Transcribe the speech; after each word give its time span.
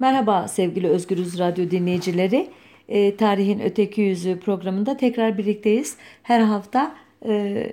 Merhaba 0.00 0.48
sevgili 0.48 0.88
Özgürüz 0.88 1.38
Radyo 1.38 1.70
dinleyicileri. 1.70 2.48
E, 2.88 3.16
Tarihin 3.16 3.60
Öteki 3.60 4.00
Yüzü 4.00 4.40
programında 4.40 4.96
tekrar 4.96 5.38
birlikteyiz. 5.38 5.96
Her 6.22 6.40
hafta 6.40 6.94
e, 7.26 7.66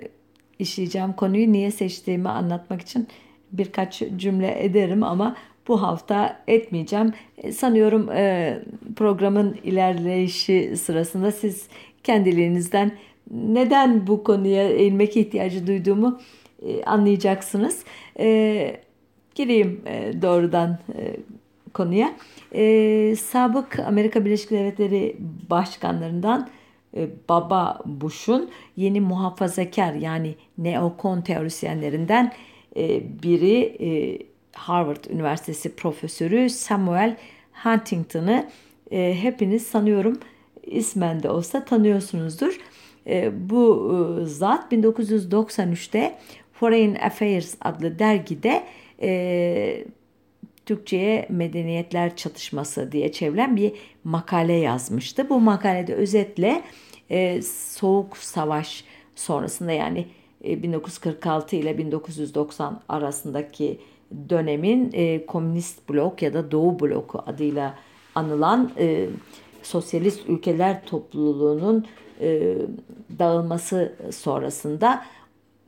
işleyeceğim 0.58 1.12
konuyu 1.12 1.52
niye 1.52 1.70
seçtiğimi 1.70 2.28
anlatmak 2.28 2.82
için 2.82 3.08
birkaç 3.52 4.02
cümle 4.16 4.64
ederim 4.64 5.02
ama 5.02 5.36
bu 5.68 5.82
hafta 5.82 6.40
etmeyeceğim. 6.48 7.12
E, 7.38 7.52
sanıyorum 7.52 8.10
e, 8.10 8.58
programın 8.96 9.58
ilerleyişi 9.64 10.76
sırasında 10.76 11.32
siz 11.32 11.68
kendiliğinizden 12.04 12.92
neden 13.30 14.06
bu 14.06 14.24
konuya 14.24 14.68
eğilmek 14.68 15.16
ihtiyacı 15.16 15.66
duyduğumu 15.66 16.20
e, 16.62 16.84
anlayacaksınız. 16.84 17.84
E, 18.18 18.80
gireyim 19.34 19.80
e, 19.86 20.22
doğrudan 20.22 20.78
e, 20.98 21.16
konuya. 21.78 22.14
E, 22.54 23.16
sabık 23.16 23.78
Amerika 23.78 24.24
Birleşik 24.24 24.50
Devletleri 24.50 25.16
başkanlarından 25.50 26.48
e, 26.96 27.08
Baba 27.28 27.80
Bush'un 27.86 28.50
yeni 28.76 29.00
muhafazakar 29.00 29.92
yani 29.94 30.34
neokon 30.58 31.20
teorisyenlerinden 31.20 32.32
e, 32.76 33.02
biri 33.22 33.60
e, 33.60 34.18
Harvard 34.52 35.04
Üniversitesi 35.04 35.76
profesörü 35.76 36.50
Samuel 36.50 37.16
Huntington'ı 37.52 38.48
e, 38.90 39.22
hepiniz 39.22 39.66
sanıyorum 39.66 40.18
ismen 40.62 41.22
de 41.22 41.30
olsa 41.30 41.64
tanıyorsunuzdur. 41.64 42.60
E, 43.06 43.50
bu 43.50 43.92
e, 44.22 44.26
zat 44.26 44.72
1993'te 44.72 46.18
Foreign 46.52 46.94
Affairs 46.94 47.54
adlı 47.60 47.98
dergide 47.98 48.62
e, 49.02 49.84
Türkçe'ye 50.68 51.26
medeniyetler 51.30 52.16
çatışması 52.16 52.92
diye 52.92 53.12
çevrilen 53.12 53.56
bir 53.56 53.72
makale 54.04 54.52
yazmıştı. 54.52 55.28
Bu 55.28 55.40
makalede 55.40 55.94
özetle 55.94 56.62
e, 57.10 57.42
Soğuk 57.42 58.16
Savaş 58.16 58.84
sonrasında 59.14 59.72
yani 59.72 60.06
e, 60.44 60.62
1946 60.62 61.56
ile 61.56 61.78
1990 61.78 62.80
arasındaki 62.88 63.80
dönemin 64.28 64.90
e, 64.92 65.26
komünist 65.26 65.88
blok 65.88 66.22
ya 66.22 66.34
da 66.34 66.50
Doğu 66.50 66.80
bloku 66.80 67.22
adıyla 67.26 67.74
anılan 68.14 68.72
e, 68.78 69.06
sosyalist 69.62 70.28
ülkeler 70.28 70.84
topluluğunun 70.84 71.86
e, 72.20 72.56
dağılması 73.18 73.94
sonrasında 74.10 75.04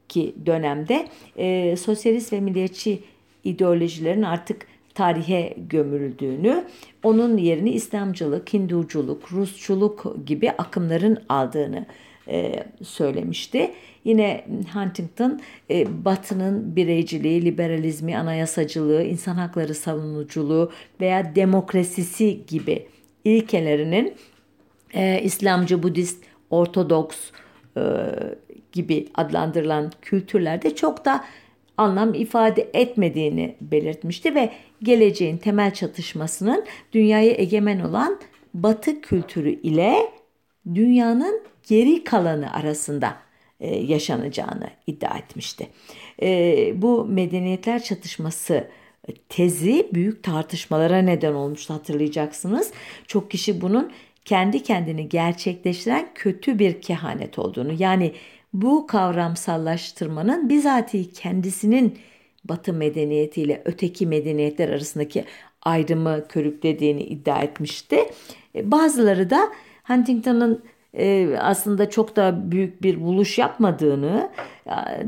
ki 0.09 0.35
dönemde 0.47 1.09
e, 1.37 1.77
sosyalist 1.77 2.33
ve 2.33 2.41
milliyetçi 2.41 3.03
ideolojilerin 3.45 4.23
artık 4.23 4.70
tarihe 5.01 5.55
gömüldüğünü, 5.71 6.65
onun 7.03 7.37
yerini 7.37 7.71
İslamcılık, 7.71 8.53
Hinduculuk, 8.53 9.33
Rusçuluk 9.33 10.27
gibi 10.27 10.51
akımların 10.51 11.19
aldığını 11.29 11.87
e, 12.29 12.65
söylemişti. 12.83 13.71
Yine 14.05 14.45
Huntington 14.75 15.41
e, 15.71 16.05
Batı'nın 16.05 16.77
bireyciliği, 16.77 17.45
liberalizmi, 17.45 18.19
anayasacılığı, 18.19 19.03
insan 19.03 19.35
hakları 19.35 19.75
savunuculuğu 19.75 20.73
veya 21.01 21.35
demokrasisi 21.35 22.47
gibi 22.47 22.87
ilkelerinin 23.25 24.15
e, 24.95 25.23
İslamcı, 25.23 25.83
Budist, 25.83 26.25
Ortodoks 26.51 27.19
gibi 28.73 29.09
adlandırılan 29.15 29.93
kültürlerde 30.03 30.75
çok 30.75 31.05
da 31.05 31.25
anlam 31.81 32.15
ifade 32.15 32.71
etmediğini 32.75 33.57
belirtmişti 33.61 34.35
ve 34.35 34.53
geleceğin 34.83 35.37
temel 35.37 35.75
çatışmasının 35.75 36.65
dünyaya 36.93 37.33
egemen 37.33 37.81
olan 37.81 38.21
Batı 38.55 39.01
kültürü 39.01 39.51
ile 39.51 39.97
dünyanın 40.75 41.43
geri 41.69 42.05
kalanı 42.05 42.53
arasında 42.53 43.17
e, 43.61 43.77
yaşanacağını 43.77 44.71
iddia 44.87 45.19
etmişti. 45.19 45.69
E, 46.23 46.73
bu 46.83 47.05
medeniyetler 47.05 47.83
çatışması 47.83 48.69
tezi 49.29 49.89
büyük 49.95 50.23
tartışmalara 50.23 50.99
neden 50.99 51.35
olmuştu 51.35 51.75
hatırlayacaksınız. 51.75 52.73
Çok 53.07 53.31
kişi 53.31 53.61
bunun 53.61 53.93
kendi 54.25 54.63
kendini 54.63 55.09
gerçekleştiren 55.09 56.09
kötü 56.15 56.59
bir 56.59 56.81
kehanet 56.81 57.39
olduğunu 57.39 57.73
yani 57.79 58.13
bu 58.53 58.87
kavramsallaştırmanın 58.87 60.49
bizatihi 60.49 61.13
kendisinin 61.13 61.99
Batı 62.45 62.73
medeniyetiyle 62.73 63.63
öteki 63.65 64.07
medeniyetler 64.07 64.69
arasındaki 64.69 65.25
ayrımı 65.63 66.29
körüklediğini 66.29 67.03
iddia 67.03 67.43
etmişti. 67.43 67.99
E, 68.55 68.71
bazıları 68.71 69.31
da 69.31 69.49
Huntington'ın 69.85 70.63
e, 70.95 71.37
aslında 71.39 71.91
çok 71.91 72.17
da 72.17 72.51
büyük 72.51 72.83
bir 72.83 73.01
buluş 73.01 73.39
yapmadığını, 73.39 74.31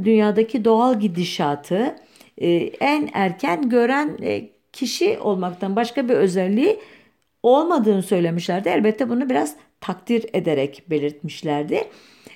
dünyadaki 0.04 0.64
doğal 0.64 1.00
gidişatı 1.00 1.96
e, 2.38 2.48
en 2.80 3.10
erken 3.12 3.68
gören 3.68 4.18
kişi 4.72 5.18
olmaktan 5.18 5.76
başka 5.76 6.08
bir 6.08 6.14
özelliği 6.14 6.80
olmadığını 7.42 8.02
söylemişlerdi. 8.02 8.68
Elbette 8.68 9.08
bunu 9.08 9.30
biraz 9.30 9.56
takdir 9.80 10.26
ederek 10.32 10.82
belirtmişlerdi. 10.90 11.84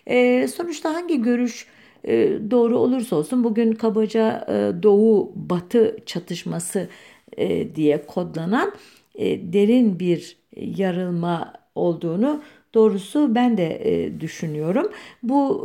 E, 0.06 0.48
sonuçta 0.48 0.94
hangi 0.94 1.22
görüş 1.22 1.66
e, 2.04 2.38
doğru 2.50 2.78
olursa 2.78 3.16
olsun 3.16 3.44
bugün 3.44 3.72
kabaca 3.72 4.46
e, 4.48 4.82
doğu 4.82 5.32
batı 5.36 5.96
çatışması 6.06 6.88
e, 7.36 7.74
diye 7.76 8.06
kodlanan 8.06 8.72
e, 9.14 9.52
derin 9.52 9.98
bir 10.00 10.36
yarılma 10.56 11.52
olduğunu 11.74 12.42
doğrusu 12.74 13.34
ben 13.34 13.56
de 13.56 13.80
e, 13.84 14.20
düşünüyorum. 14.20 14.92
Bu 15.22 15.62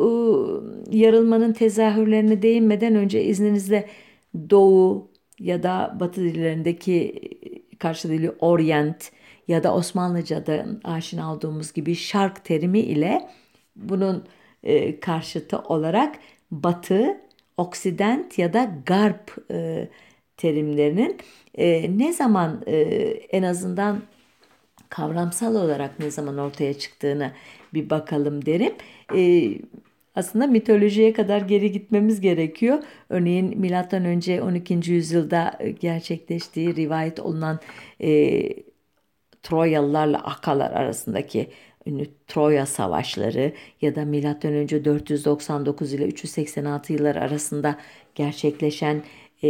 e, 0.91 0.97
yarılmanın 0.97 1.53
tezahürlerine 1.53 2.41
değinmeden 2.41 2.95
önce 2.95 3.23
izninizle 3.23 3.89
doğu 4.49 5.11
ya 5.39 5.63
da 5.63 5.97
batı 5.99 6.21
dillerindeki 6.21 7.21
karşı 7.79 8.09
dili 8.09 8.31
orient 8.39 9.11
ya 9.47 9.63
da 9.63 9.75
Osmanlıca'da 9.75 10.65
aşina 10.83 11.33
olduğumuz 11.33 11.73
gibi 11.73 11.95
şark 11.95 12.45
terimi 12.45 12.79
ile 12.79 13.29
bunun 13.75 14.25
e, 14.63 14.99
karşıtı 14.99 15.59
olarak 15.59 16.15
batı, 16.51 17.21
oksident 17.57 18.39
ya 18.39 18.53
da 18.53 18.71
garp 18.85 19.51
e, 19.51 19.87
terimlerinin 20.37 21.17
e, 21.55 21.97
ne 21.97 22.13
zaman 22.13 22.63
e, 22.67 22.75
en 23.31 23.43
azından 23.43 24.01
kavramsal 24.89 25.55
olarak 25.55 25.99
ne 25.99 26.11
zaman 26.11 26.37
ortaya 26.37 26.73
çıktığını 26.73 27.31
bir 27.73 27.89
bakalım 27.89 28.45
derim. 28.45 28.73
E, 29.15 29.53
aslında 30.15 30.47
mitolojiye 30.47 31.13
kadar 31.13 31.41
geri 31.41 31.71
gitmemiz 31.71 32.21
gerekiyor. 32.21 32.83
Örneğin 33.09 33.59
milattan 33.59 34.05
önce 34.05 34.41
12. 34.41 34.91
yüzyılda 34.91 35.59
gerçekleştiği 35.79 36.75
rivayet 36.75 37.19
olunan 37.19 37.59
e, 38.01 38.41
Troyalılarla 39.43 40.17
Akalar 40.17 40.71
arasındaki 40.71 41.49
ünlü 41.85 42.05
Troya 42.27 42.65
savaşları 42.65 43.51
ya 43.81 43.95
da 43.95 44.05
önce 44.53 44.85
499 44.85 45.93
ile 45.93 46.05
386 46.05 46.93
yıllar 46.93 47.15
arasında 47.15 47.77
gerçekleşen 48.15 49.03
e, 49.43 49.49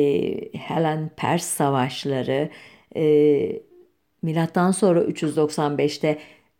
Helen 0.57 1.09
Pers 1.17 1.45
savaşları 1.45 2.49
e, 2.95 3.61
milattan 4.21 4.71
sonra 4.71 5.03
395'te 5.03 6.19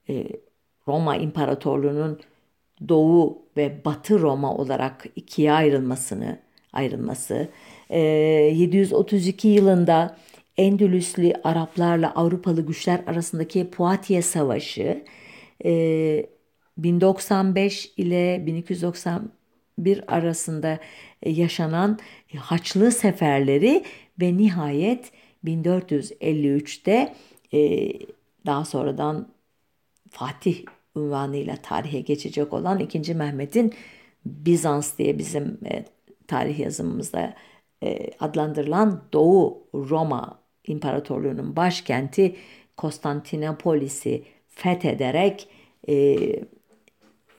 e, 0.09 0.27
Roma 0.87 1.15
İmparatorluğu'nun 1.15 2.19
Doğu 2.89 3.41
ve 3.57 3.85
Batı 3.85 4.19
Roma 4.19 4.55
olarak 4.55 5.05
ikiye 5.15 5.51
ayrılmasını 5.51 6.39
ayrılması, 6.73 7.47
e, 7.89 7.99
732 7.99 9.47
yılında 9.47 10.17
Endülüslü 10.57 11.33
Araplarla 11.43 12.15
Avrupalı 12.15 12.61
güçler 12.61 13.01
arasındaki 13.07 13.69
Poitiers 13.69 14.25
Savaşı, 14.25 15.03
e, 15.65 16.25
1095 16.77 17.93
ile 17.97 18.45
1291 18.45 20.13
arasında 20.15 20.79
e, 21.21 21.29
yaşanan 21.29 21.99
Haçlı 22.35 22.91
seferleri 22.91 23.83
ve 24.21 24.37
nihayet 24.37 25.11
1453'te 25.45 27.15
e, 27.53 27.89
daha 28.45 28.65
sonradan 28.65 29.27
Fatih 30.09 30.65
unvanıyla 30.95 31.55
tarihe 31.55 32.01
geçecek 32.01 32.53
olan 32.53 32.79
2. 32.79 33.13
Mehmet'in 33.13 33.73
Bizans 34.25 34.97
diye 34.97 35.17
bizim 35.17 35.59
e, 35.65 35.85
tarih 36.27 36.59
yazımımızda 36.59 37.35
e, 37.83 38.11
adlandırılan 38.19 39.03
Doğu 39.13 39.67
Roma 39.73 40.41
İmparatorluğu'nun 40.67 41.55
başkenti 41.55 42.35
Konstantinopolis'i 42.77 44.23
fethederek 44.51 45.47
e, 45.89 46.15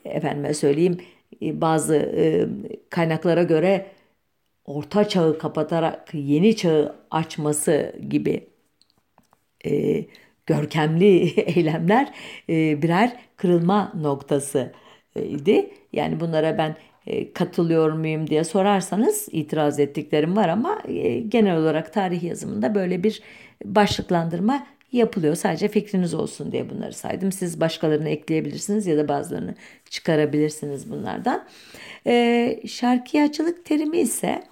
efendime 0.05 0.55
söyleyeyim 0.55 0.99
e, 1.43 1.61
bazı 1.61 1.97
e, 1.97 2.47
kaynaklara 2.91 3.43
göre 3.43 3.87
orta 4.65 5.09
çağı 5.09 5.39
kapatarak 5.39 6.15
yeni 6.15 6.57
çağı 6.57 6.97
açması 7.11 7.97
gibi 8.09 8.47
e, 9.67 10.05
görkemli 10.47 11.07
eylemler 11.41 12.15
e, 12.49 12.83
birer 12.83 13.17
kırılma 13.37 13.93
noktası 13.95 14.73
idi. 15.17 15.71
Yani 15.93 16.21
bunlara 16.21 16.59
ben 16.59 16.77
e, 17.07 17.33
katılıyor 17.33 17.93
muyum 17.93 18.27
diye 18.27 18.45
sorarsanız 18.45 19.29
itiraz 19.33 19.81
ettiklerim 19.81 20.37
var 20.37 20.49
ama 20.49 20.79
e, 20.89 21.21
genel 21.21 21.57
olarak 21.57 21.93
tarih 21.93 22.23
yazımında 22.23 22.75
böyle 22.75 23.03
bir 23.03 23.23
başlıklandırma 23.65 24.67
yapılıyor. 24.93 25.35
Sadece 25.35 25.69
fikriniz 25.69 26.15
olsun 26.15 26.53
diye 26.53 26.71
bunları 26.71 26.93
saydım. 26.93 27.33
Siz 27.33 27.61
başkalarını 27.61 28.09
ekleyebilirsiniz 28.09 28.87
ya 28.87 28.97
da 28.97 29.09
bazılarını 29.09 29.55
çıkarabilirsiniz 29.91 30.91
bunlardan. 30.91 31.49
E, 32.07 32.61
şarkiyacılık 32.67 33.65
terimi 33.65 33.99
ise 33.99 34.43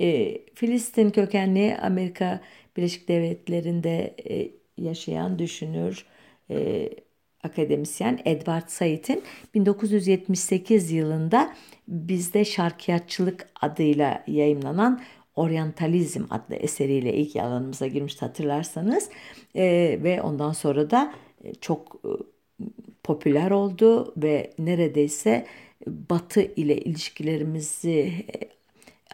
e, 0.00 0.38
Filistin 0.54 1.10
kökenli 1.10 1.76
Amerika 1.82 2.40
Birleşik 2.76 3.08
Devletleri'nde 3.08 4.14
e, 4.30 4.50
yaşayan 4.78 5.38
düşünür, 5.38 6.06
e, 6.50 6.88
akademisyen 7.42 8.20
Edward 8.24 8.68
Said'in 8.68 9.22
1978 9.54 10.90
yılında 10.90 11.54
bizde 11.88 12.44
şarkiyatçılık 12.44 13.48
adıyla 13.60 14.24
yayımlanan 14.26 15.00
Orientalizm 15.38 16.24
adlı 16.30 16.54
eseriyle 16.54 17.14
ilk 17.14 17.36
alanımıza 17.36 17.86
girmişti 17.86 18.20
hatırlarsanız 18.20 19.08
e, 19.54 19.98
ve 20.02 20.22
ondan 20.22 20.52
sonra 20.52 20.90
da 20.90 21.14
e, 21.44 21.54
çok 21.54 22.00
e, 22.04 22.08
popüler 23.02 23.50
oldu 23.50 24.14
ve 24.16 24.50
neredeyse 24.58 25.46
Batı 25.86 26.40
ile 26.40 26.76
ilişkilerimizi 26.78 28.12
e, 28.34 28.48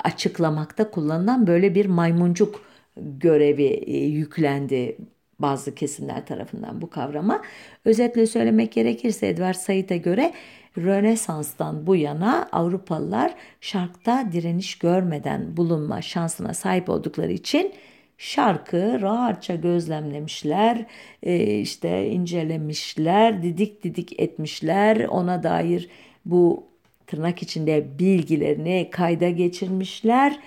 açıklamakta 0.05 0.91
kullanılan 0.91 1.47
böyle 1.47 1.75
bir 1.75 1.87
maymuncuk 1.87 2.61
görevi 2.97 3.67
e, 3.67 3.97
yüklendi 3.97 4.97
bazı 5.39 5.75
kesimler 5.75 6.27
tarafından 6.27 6.83
bu 6.83 6.91
kavrama. 6.91 7.43
Özetle 7.85 8.27
söylemek 8.27 8.73
gerekirse 8.73 9.27
Edward 9.27 9.55
Said'e 9.55 9.97
göre 9.97 10.33
Rönesans'tan 10.79 11.87
bu 11.87 11.97
yana 11.97 12.49
Avrupalılar 12.53 13.35
şarkta 13.61 14.33
direniş 14.33 14.79
görmeden 14.79 15.57
bulunma 15.57 16.03
şansına 16.03 16.55
sahip 16.55 16.89
oldukları 16.89 17.33
için 17.33 17.73
şarkı 18.19 19.03
rahatça 19.03 19.55
gözlemlemişler, 19.55 20.87
e, 21.23 21.59
işte 21.61 22.09
incelemişler, 22.09 23.43
didik 23.43 23.83
didik 23.83 24.21
etmişler. 24.21 25.05
Ona 25.05 25.43
dair 25.43 25.89
bu 26.25 26.65
tırnak 27.07 27.43
içinde 27.43 27.99
bilgilerini 27.99 28.89
kayda 28.91 29.31
geçirmişler 29.31 30.39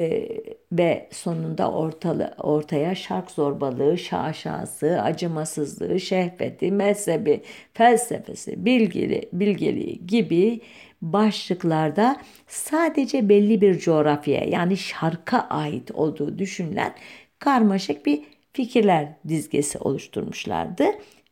e, 0.00 0.28
ve 0.72 1.08
sonunda 1.12 1.72
ortalı, 1.72 2.34
ortaya 2.38 2.94
şark 2.94 3.30
zorbalığı, 3.30 3.98
şaşası, 3.98 5.02
acımasızlığı, 5.02 6.00
şehveti, 6.00 6.70
mezhebi, 6.72 7.40
felsefesi, 7.74 8.64
bilgili, 8.64 9.28
bilgeliği 9.32 10.06
gibi 10.06 10.60
başlıklarda 11.02 12.20
sadece 12.46 13.28
belli 13.28 13.60
bir 13.60 13.78
coğrafyaya 13.78 14.44
yani 14.44 14.76
şarka 14.76 15.38
ait 15.38 15.90
olduğu 15.90 16.38
düşünülen 16.38 16.94
karmaşık 17.38 18.06
bir 18.06 18.22
fikirler 18.52 19.08
dizgesi 19.28 19.78
oluşturmuşlardı 19.78 20.84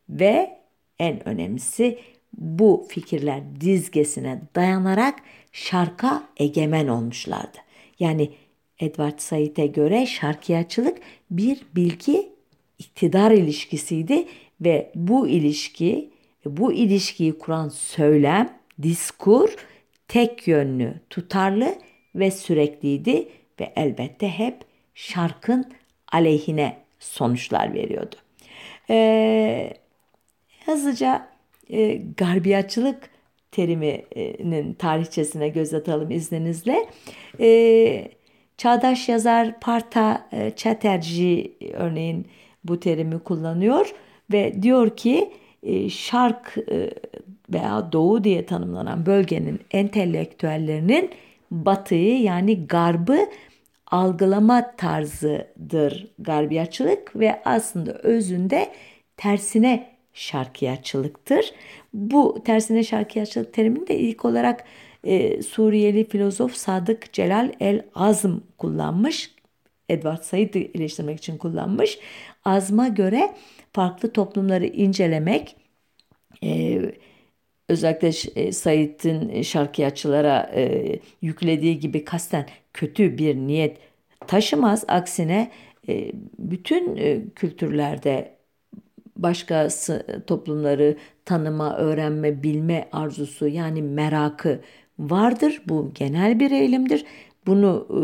ve 0.09 0.57
en 0.99 1.27
önemlisi 1.29 1.99
bu 2.37 2.87
fikirler 2.89 3.41
dizgesine 3.61 4.41
dayanarak 4.55 5.19
şarka 5.51 6.23
egemen 6.37 6.87
olmuşlardı. 6.87 7.57
Yani 7.99 8.29
Edward 8.79 9.19
Said'e 9.19 9.67
göre 9.67 10.05
şarkiyatçılık 10.05 10.97
bir 11.31 11.61
bilgi 11.75 12.29
iktidar 12.79 13.31
ilişkisiydi 13.31 14.27
ve 14.61 14.91
bu 14.95 15.27
ilişki 15.27 16.09
bu 16.45 16.73
ilişkiyi 16.73 17.37
kuran 17.37 17.69
söylem, 17.69 18.57
diskur 18.81 19.55
tek 20.07 20.47
yönlü, 20.47 20.93
tutarlı 21.09 21.75
ve 22.15 22.31
sürekliydi 22.31 23.27
ve 23.59 23.73
elbette 23.75 24.29
hep 24.29 24.57
şarkın 24.95 25.71
aleyhine 26.11 26.77
sonuçlar 26.99 27.73
veriyordu. 27.73 28.15
Ee, 28.89 29.73
hızlıca 30.65 31.27
e, 31.69 32.01
garbiyatçılık 32.17 33.09
teriminin 33.51 34.73
tarihçesine 34.73 35.49
göz 35.49 35.73
atalım 35.73 36.11
izninizle. 36.11 36.89
E, 37.39 38.07
çağdaş 38.57 39.09
yazar 39.09 39.59
Parta 39.59 40.27
e, 40.31 40.51
Chatterjee 40.55 41.51
örneğin 41.73 42.27
bu 42.63 42.79
terimi 42.79 43.19
kullanıyor 43.19 43.95
ve 44.31 44.63
diyor 44.63 44.95
ki 44.97 45.31
e, 45.63 45.89
şark 45.89 46.57
e, 46.71 46.89
veya 47.53 47.91
doğu 47.91 48.23
diye 48.23 48.45
tanımlanan 48.45 49.05
bölgenin 49.05 49.59
entelektüellerinin 49.71 51.09
batıyı 51.51 52.21
yani 52.21 52.67
garbı 52.67 53.19
algılama 53.87 54.75
tarzıdır 54.75 56.07
garbiyatçılık 56.19 57.15
ve 57.15 57.41
aslında 57.45 57.91
özünde 57.93 58.71
tersine 59.17 59.95
şarkiyatçılıktır. 60.13 61.53
Bu 61.93 62.41
tersine 62.45 62.83
şarkiyatçılık 62.83 63.53
terimini 63.53 63.87
de 63.87 63.97
ilk 63.97 64.25
olarak 64.25 64.63
e, 65.05 65.41
Suriyeli 65.41 66.09
filozof 66.09 66.53
Sadık 66.53 67.13
Celal 67.13 67.51
El 67.59 67.81
Azm 67.95 68.33
kullanmış. 68.57 69.35
Edward 69.89 70.21
Said'i 70.23 70.71
eleştirmek 70.75 71.17
için 71.17 71.37
kullanmış. 71.37 71.99
Azm'a 72.45 72.87
göre 72.87 73.33
farklı 73.73 74.13
toplumları 74.13 74.65
incelemek, 74.65 75.55
e, 76.43 76.81
özellikle 77.69 78.11
e, 78.35 78.51
Said'in 78.51 79.41
şarkiyatçılara 79.41 80.51
e, 80.55 80.95
yüklediği 81.21 81.79
gibi 81.79 82.05
kasten 82.05 82.45
kötü 82.73 83.17
bir 83.17 83.35
niyet 83.35 83.77
taşımaz. 84.27 84.85
Aksine 84.87 85.51
e, 85.89 86.11
bütün 86.39 86.95
e, 86.95 87.21
kültürlerde 87.35 88.35
başka 89.17 89.67
toplumları 90.27 90.97
tanıma, 91.25 91.77
öğrenme, 91.77 92.43
bilme 92.43 92.89
arzusu 92.91 93.47
yani 93.47 93.81
merakı 93.81 94.61
vardır. 94.99 95.61
Bu 95.69 95.91
genel 95.95 96.39
bir 96.39 96.51
eğilimdir. 96.51 97.05
Bunu 97.47 97.87
e, 97.89 97.99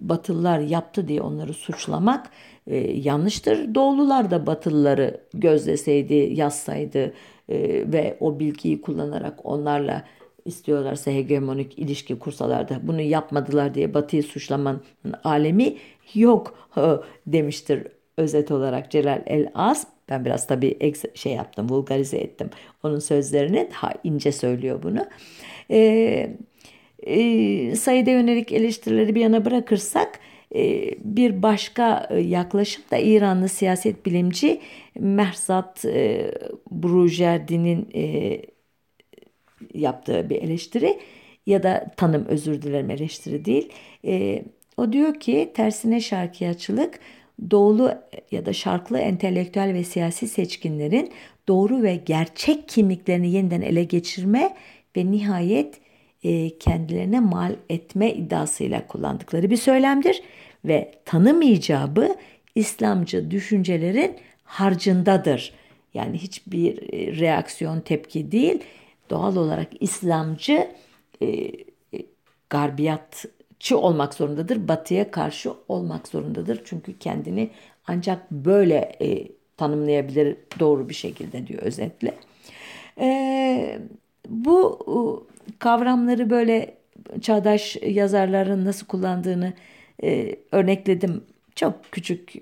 Batılılar 0.00 0.58
yaptı 0.58 1.08
diye 1.08 1.22
onları 1.22 1.52
suçlamak 1.52 2.30
e, 2.66 2.76
yanlıştır. 2.76 3.74
Doğulular 3.74 4.30
da 4.30 4.46
Batılıları 4.46 5.20
gözleseydi, 5.34 6.14
yazsaydı 6.14 7.14
e, 7.48 7.58
ve 7.92 8.16
o 8.20 8.38
bilgiyi 8.38 8.80
kullanarak 8.80 9.46
onlarla 9.46 10.04
istiyorlarsa 10.44 11.10
hegemonik 11.10 11.78
ilişki 11.78 12.18
kursalar 12.18 12.68
da 12.68 12.80
bunu 12.82 13.00
yapmadılar 13.00 13.74
diye 13.74 13.94
Batı'yı 13.94 14.22
suçlamanın 14.22 14.82
alemi 15.24 15.76
yok 16.14 16.68
demiştir 17.26 17.86
özet 18.16 18.50
olarak 18.50 18.90
Celal 18.90 19.22
El 19.26 19.50
Az. 19.54 19.86
Ben 20.08 20.24
biraz 20.24 20.46
tabii 20.46 20.92
şey 21.14 21.32
yaptım, 21.32 21.68
vulgarize 21.70 22.16
ettim 22.16 22.50
onun 22.82 22.98
sözlerini. 22.98 23.68
Daha 23.74 23.92
ince 24.04 24.32
söylüyor 24.32 24.82
bunu. 24.82 25.06
Ee, 25.72 26.36
e, 27.06 27.76
sayıda 27.76 28.10
yönelik 28.10 28.52
eleştirileri 28.52 29.14
bir 29.14 29.20
yana 29.20 29.44
bırakırsak 29.44 30.20
e, 30.54 30.90
bir 31.04 31.42
başka 31.42 32.08
e, 32.10 32.20
yaklaşım 32.20 32.84
da 32.90 32.98
İranlı 32.98 33.48
siyaset 33.48 34.06
bilimci 34.06 34.60
Mehzat 34.98 35.84
e, 35.84 36.30
Brujerdi'nin 36.70 37.88
e, 37.94 38.40
yaptığı 39.74 40.30
bir 40.30 40.42
eleştiri 40.42 40.98
ya 41.46 41.62
da 41.62 41.86
tanım 41.96 42.26
özür 42.26 42.62
dilerim 42.62 42.90
eleştiri 42.90 43.44
değil. 43.44 43.72
E, 44.06 44.42
o 44.76 44.92
diyor 44.92 45.20
ki 45.20 45.50
tersine 45.54 46.00
şarkiyatçılık 46.00 47.00
doğulu 47.50 47.94
ya 48.30 48.46
da 48.46 48.52
şarklı 48.52 48.98
entelektüel 48.98 49.74
ve 49.74 49.84
siyasi 49.84 50.28
seçkinlerin 50.28 51.12
doğru 51.48 51.82
ve 51.82 51.96
gerçek 51.96 52.68
kimliklerini 52.68 53.30
yeniden 53.30 53.60
ele 53.60 53.84
geçirme 53.84 54.56
ve 54.96 55.10
nihayet 55.10 55.80
e, 56.22 56.58
kendilerine 56.58 57.20
mal 57.20 57.56
etme 57.68 58.12
iddiasıyla 58.12 58.86
kullandıkları 58.86 59.50
bir 59.50 59.56
söylemdir 59.56 60.22
ve 60.64 60.94
tanım 61.04 61.42
icabı 61.42 62.16
İslamcı 62.54 63.30
düşüncelerin 63.30 64.16
harcındadır. 64.44 65.54
Yani 65.94 66.18
hiçbir 66.18 66.92
e, 66.92 67.16
reaksiyon 67.20 67.80
tepki 67.80 68.32
değil, 68.32 68.58
doğal 69.10 69.36
olarak 69.36 69.68
İslamcı 69.80 70.68
e, 71.22 71.50
garbiyat 72.50 73.24
çı 73.58 73.78
olmak 73.78 74.14
zorundadır. 74.14 74.68
Batıya 74.68 75.10
karşı 75.10 75.52
olmak 75.68 76.08
zorundadır. 76.08 76.62
Çünkü 76.64 76.98
kendini 76.98 77.50
ancak 77.86 78.30
böyle 78.30 78.96
e, 79.02 79.28
tanımlayabilir 79.56 80.36
doğru 80.60 80.88
bir 80.88 80.94
şekilde 80.94 81.46
diyor 81.46 81.62
özetle. 81.62 82.14
E, 83.00 83.78
bu 84.28 84.78
e, 84.86 84.94
kavramları 85.58 86.30
böyle 86.30 86.74
çağdaş 87.20 87.76
yazarların 87.86 88.64
nasıl 88.64 88.86
kullandığını 88.86 89.52
e, 90.02 90.36
örnekledim. 90.52 91.24
Çok 91.54 91.92
küçük 91.92 92.32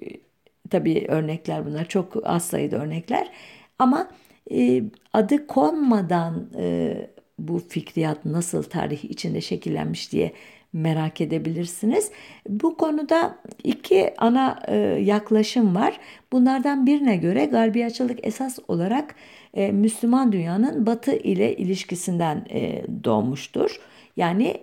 tabii 0.70 1.06
örnekler 1.08 1.66
bunlar 1.66 1.84
çok 1.84 2.28
az 2.28 2.44
sayıda 2.44 2.76
örnekler 2.76 3.30
ama 3.78 4.10
e, 4.52 4.82
adı 5.12 5.46
konmadan 5.46 6.50
e, 6.58 6.96
bu 7.38 7.58
fikriyat 7.58 8.24
nasıl 8.24 8.62
tarihi 8.62 9.08
içinde 9.08 9.40
şekillenmiş 9.40 10.12
diye 10.12 10.32
merak 10.72 11.20
edebilirsiniz. 11.20 12.10
Bu 12.48 12.76
konuda 12.76 13.38
iki 13.64 14.14
ana 14.18 14.62
e, 14.68 14.76
yaklaşım 15.02 15.74
var. 15.74 16.00
Bunlardan 16.32 16.86
birine 16.86 17.16
göre 17.16 17.44
garbiyatçılık 17.44 18.26
esas 18.26 18.58
olarak 18.68 19.14
e, 19.54 19.72
Müslüman 19.72 20.32
dünyanın 20.32 20.86
Batı 20.86 21.16
ile 21.16 21.56
ilişkisinden 21.56 22.46
e, 22.50 22.84
doğmuştur. 23.04 23.80
Yani 24.16 24.60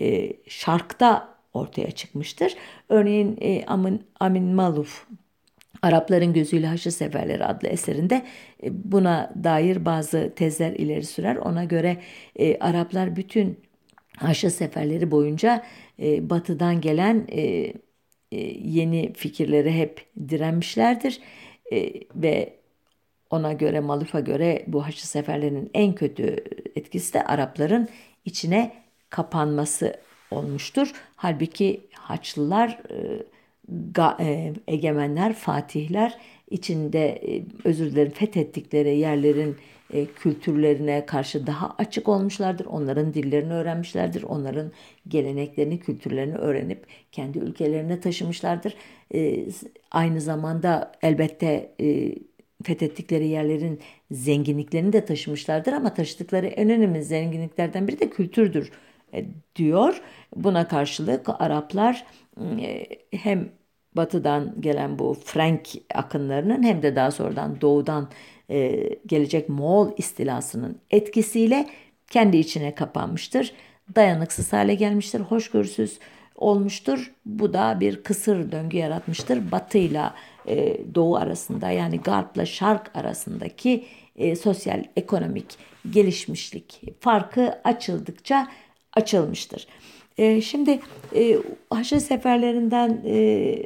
e, 0.00 0.32
şarkta 0.48 1.34
ortaya 1.54 1.90
çıkmıştır. 1.90 2.54
Örneğin 2.88 3.38
e, 3.40 3.64
Amin, 3.66 4.02
Amin 4.20 4.44
Maluf 4.44 5.06
Arapların 5.82 6.32
Gözüyle 6.32 6.66
Haçlı 6.66 6.90
Seferleri 6.90 7.44
adlı 7.44 7.68
eserinde 7.68 8.22
e, 8.62 8.92
buna 8.92 9.34
dair 9.44 9.84
bazı 9.84 10.32
tezler 10.36 10.72
ileri 10.72 11.04
sürer. 11.04 11.36
Ona 11.36 11.64
göre 11.64 11.96
e, 12.36 12.58
Araplar 12.58 13.16
bütün 13.16 13.60
Haçlı 14.16 14.50
Seferleri 14.50 15.10
boyunca 15.10 15.64
e, 16.02 16.30
batıdan 16.30 16.80
gelen 16.80 17.26
e, 17.28 17.40
e, 18.32 18.36
yeni 18.64 19.12
fikirlere 19.12 19.72
hep 19.72 20.06
direnmişlerdir. 20.28 21.20
E, 21.72 21.92
ve 22.14 22.57
ona 23.30 23.52
göre 23.52 23.80
Maluf'a 23.80 24.20
göre 24.20 24.64
bu 24.66 24.86
Haçlı 24.86 25.06
Seferlerinin 25.06 25.70
en 25.74 25.94
kötü 25.94 26.36
etkisi 26.76 27.14
de 27.14 27.24
Arapların 27.24 27.88
içine 28.24 28.72
kapanması 29.10 29.94
olmuştur. 30.30 30.92
Halbuki 31.16 31.80
Haçlılar 31.92 32.80
e, 32.90 34.20
e, 34.20 34.52
egemenler, 34.68 35.32
fatihler 35.32 36.18
içinde 36.50 37.08
e, 37.08 37.44
özür 37.64 37.92
dilerim 37.92 38.12
fethettikleri 38.12 38.98
yerlerin 38.98 39.56
kültürlerine 40.16 41.06
karşı 41.06 41.46
daha 41.46 41.74
açık 41.78 42.08
olmuşlardır. 42.08 42.66
Onların 42.66 43.14
dillerini 43.14 43.52
öğrenmişlerdir. 43.52 44.22
Onların 44.22 44.72
geleneklerini, 45.08 45.80
kültürlerini 45.80 46.36
öğrenip 46.36 46.86
kendi 47.12 47.38
ülkelerine 47.38 48.00
taşımışlardır. 48.00 48.74
Aynı 49.90 50.20
zamanda 50.20 50.92
elbette 51.02 51.74
fethettikleri 52.62 53.28
yerlerin 53.28 53.80
zenginliklerini 54.10 54.92
de 54.92 55.04
taşımışlardır 55.04 55.72
ama 55.72 55.94
taşıdıkları 55.94 56.46
en 56.46 56.70
önemli 56.70 57.04
zenginliklerden 57.04 57.88
biri 57.88 58.00
de 58.00 58.10
kültürdür 58.10 58.72
diyor. 59.56 60.02
Buna 60.36 60.68
karşılık 60.68 61.26
Araplar 61.40 62.06
hem 63.12 63.48
batıdan 63.96 64.60
gelen 64.60 64.98
bu 64.98 65.16
Frank 65.24 65.68
akınlarının 65.94 66.62
hem 66.62 66.82
de 66.82 66.96
daha 66.96 67.10
sonradan 67.10 67.60
doğudan 67.60 68.08
e, 68.50 68.88
gelecek 69.06 69.48
Moğol 69.48 69.90
istilasının 69.96 70.80
etkisiyle 70.90 71.66
kendi 72.10 72.36
içine 72.36 72.74
kapanmıştır. 72.74 73.52
Dayanıksız 73.96 74.52
hale 74.52 74.74
gelmiştir, 74.74 75.20
hoşgörüsüz 75.20 75.98
olmuştur. 76.34 77.14
Bu 77.26 77.52
da 77.52 77.80
bir 77.80 78.02
kısır 78.02 78.52
döngü 78.52 78.76
yaratmıştır. 78.76 79.52
Batı 79.52 79.78
ile 80.48 80.94
doğu 80.94 81.16
arasında 81.16 81.70
yani 81.70 82.00
garpla 82.00 82.46
şark 82.46 82.96
arasındaki 82.96 83.84
e, 84.16 84.36
sosyal 84.36 84.84
ekonomik 84.96 85.46
gelişmişlik 85.90 86.82
farkı 87.00 87.58
açıldıkça 87.64 88.48
açılmıştır. 88.92 89.66
E, 90.18 90.40
şimdi 90.40 90.80
e, 91.14 91.36
Haçlı 91.70 92.00
seferlerinden 92.00 93.02
e, 93.06 93.56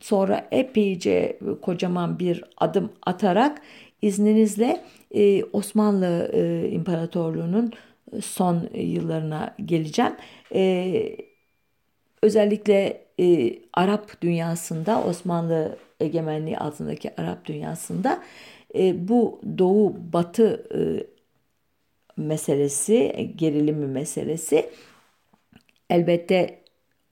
sonra 0.00 0.48
epeyce 0.50 1.38
kocaman 1.62 2.18
bir 2.18 2.44
adım 2.56 2.92
atarak 3.06 3.62
izninizle 4.02 4.84
e, 5.14 5.44
Osmanlı 5.44 6.30
e, 6.32 6.68
İmparatorluğu'nun 6.70 7.72
son 8.20 8.68
yıllarına 8.74 9.54
geleceğim. 9.64 10.12
E, 10.54 11.16
özellikle 12.22 13.04
e, 13.20 13.58
Arap 13.72 14.22
dünyasında 14.22 15.04
Osmanlı 15.04 15.76
egemenliği 16.00 16.58
altındaki 16.58 17.20
Arap 17.20 17.44
dünyasında 17.44 18.22
e, 18.74 19.08
bu 19.08 19.40
Doğu 19.58 19.96
Batı 20.12 20.66
e, 20.74 20.80
meselesi, 22.16 23.30
gerilimi 23.36 23.86
meselesi 23.86 24.70
elbette 25.90 26.60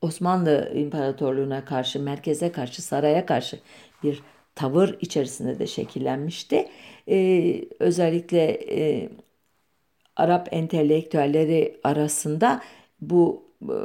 Osmanlı 0.02 0.72
İmparatorluğu'na 0.74 1.64
karşı, 1.64 2.02
merkeze 2.02 2.52
karşı, 2.52 2.82
saraya 2.82 3.26
karşı 3.26 3.58
bir 4.02 4.22
tavır 4.54 4.96
içerisinde 5.00 5.58
de 5.58 5.66
şekillenmişti. 5.66 6.68
Ee, 7.08 7.64
özellikle 7.78 8.44
e, 8.70 9.08
Arap 10.16 10.48
entelektüelleri 10.50 11.80
arasında 11.84 12.62
bu 13.00 13.42
e, 13.62 13.76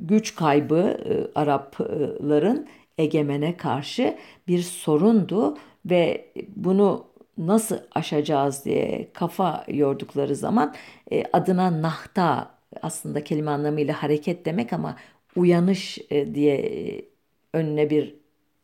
güç 0.00 0.34
kaybı 0.34 0.96
e, 1.04 1.38
Arapların 1.40 2.68
egemene 3.02 3.56
karşı 3.56 4.16
bir 4.48 4.62
sorundu 4.62 5.58
ve 5.86 6.26
bunu 6.56 7.12
nasıl 7.38 7.78
aşacağız 7.94 8.64
diye 8.64 9.08
kafa 9.12 9.64
yordukları 9.68 10.36
zaman 10.36 10.74
e, 11.12 11.24
adına 11.32 11.82
nahta 11.82 12.50
aslında 12.82 13.24
kelime 13.24 13.50
anlamıyla 13.50 14.02
hareket 14.02 14.46
demek 14.46 14.72
ama 14.72 14.96
uyanış 15.36 15.98
e, 16.10 16.34
diye 16.34 16.56
e, 16.56 17.04
önüne 17.52 17.90
bir 17.90 18.14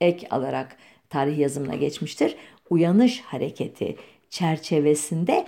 ek 0.00 0.26
alarak 0.30 0.76
tarih 1.10 1.38
yazımına 1.38 1.74
geçmiştir. 1.74 2.36
Uyanış 2.70 3.20
hareketi 3.20 3.96
çerçevesinde 4.30 5.46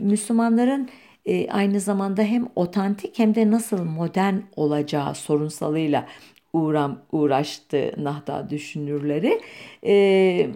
Müslümanların 0.00 0.88
aynı 1.48 1.80
zamanda 1.80 2.22
hem 2.22 2.48
otantik 2.56 3.18
hem 3.18 3.34
de 3.34 3.50
nasıl 3.50 3.84
modern 3.84 4.34
olacağı 4.56 5.14
sorunsalıyla 5.14 6.06
uğram, 6.52 7.02
uğraştı 7.12 7.92
Nahda 7.98 8.50
düşünürleri. 8.50 9.40
E, 9.86 10.50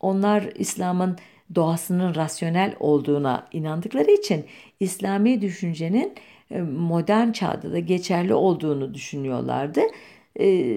onlar 0.00 0.42
İslam'ın 0.58 1.16
doğasının 1.54 2.14
rasyonel 2.14 2.74
olduğuna 2.80 3.48
inandıkları 3.52 4.10
için 4.10 4.44
İslami 4.80 5.40
düşüncenin 5.42 6.14
e, 6.50 6.60
modern 6.60 7.32
çağda 7.32 7.72
da 7.72 7.78
geçerli 7.78 8.34
olduğunu 8.34 8.94
düşünüyorlardı. 8.94 9.80
E, 10.40 10.74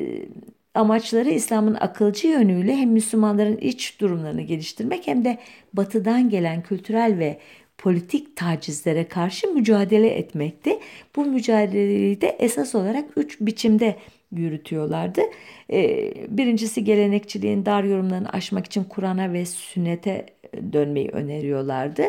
amaçları 0.76 1.30
İslam'ın 1.30 1.78
akılcı 1.80 2.28
yönüyle 2.28 2.76
hem 2.76 2.90
Müslümanların 2.90 3.58
iç 3.58 4.02
durumlarını 4.02 4.42
geliştirmek 4.42 5.08
hem 5.08 5.26
de 5.26 5.38
batıdan 5.74 6.30
gelen 6.30 6.64
kültürel 6.64 7.20
ve 7.20 7.38
politik 7.78 8.36
tacizlere 8.36 9.08
karşı 9.08 9.54
mücadele 9.54 10.10
etmekti. 10.10 10.80
Bu 11.16 11.26
mücadeleyi 11.26 12.22
de 12.22 12.36
esas 12.40 12.76
olarak 12.76 13.06
üç 13.18 13.42
biçimde 13.42 13.96
yürütüyorlardı. 14.32 15.22
E, 15.72 16.14
birincisi 16.38 16.84
gelenekçiliğin 16.84 17.66
dar 17.66 17.84
yorumlarını 17.84 18.30
aşmak 18.30 18.66
için 18.66 18.84
Kur'an'a 18.84 19.34
ve 19.34 19.46
sünnete 19.46 20.26
dönmeyi 20.74 21.10
öneriyorlardı. 21.10 22.04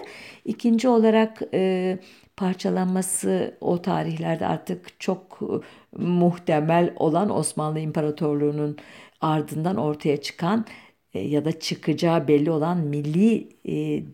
İkinci 0.45 0.89
olarak 0.89 1.43
e, 1.55 1.99
parçalanması 2.37 3.57
o 3.61 3.83
tarihlerde 3.83 4.47
artık 4.47 5.01
çok 5.01 5.41
e, 5.43 6.03
muhtemel 6.03 6.93
olan 6.97 7.31
Osmanlı 7.31 7.81
İmparatorluğu'nun 7.81 8.77
ardından 9.21 9.77
ortaya 9.77 10.17
çıkan 10.17 10.67
e, 11.15 11.21
ya 11.21 11.45
da 11.45 11.61
çıkacağı 11.61 12.29
belli 12.29 12.51
olan 12.51 12.79
milli 12.79 13.49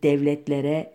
devletlere 0.02 0.92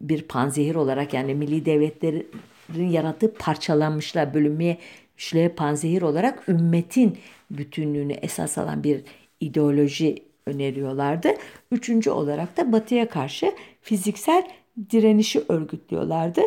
bir 0.00 0.22
panzehir 0.22 0.74
olarak 0.74 1.14
yani 1.14 1.34
milli 1.34 1.66
devletlerin 1.66 2.88
yarattığı 2.90 3.34
parçalanmışlar, 3.34 4.34
bölünmeye 4.34 4.78
şile 5.16 5.48
panzehir 5.48 6.02
olarak 6.02 6.48
ümmetin 6.48 7.18
bütünlüğünü 7.50 8.12
esas 8.12 8.58
alan 8.58 8.84
bir 8.84 9.02
ideoloji 9.40 10.16
öneriyorlardı. 10.46 11.28
Üçüncü 11.70 12.10
olarak 12.10 12.56
da 12.56 12.72
batıya 12.72 13.08
karşı 13.08 13.52
fiziksel 13.80 14.48
direnişi 14.90 15.42
örgütlüyorlardı. 15.48 16.40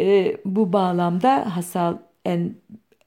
E, 0.00 0.36
bu 0.44 0.72
bağlamda 0.72 1.56
Hasal 1.56 1.98
en 2.24 2.54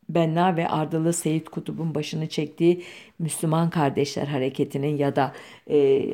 Benna 0.10 0.58
ve 0.58 0.68
Ardalı 0.68 1.14
Seyit 1.14 1.50
Kutub'un 1.50 1.96
başını 1.96 2.30
çektiği 2.30 2.84
Müslüman 3.20 3.70
Kardeşler 3.70 4.28
Hareketi'nin 4.28 4.98
ya 4.98 5.16
da 5.16 5.34
e, 5.70 6.10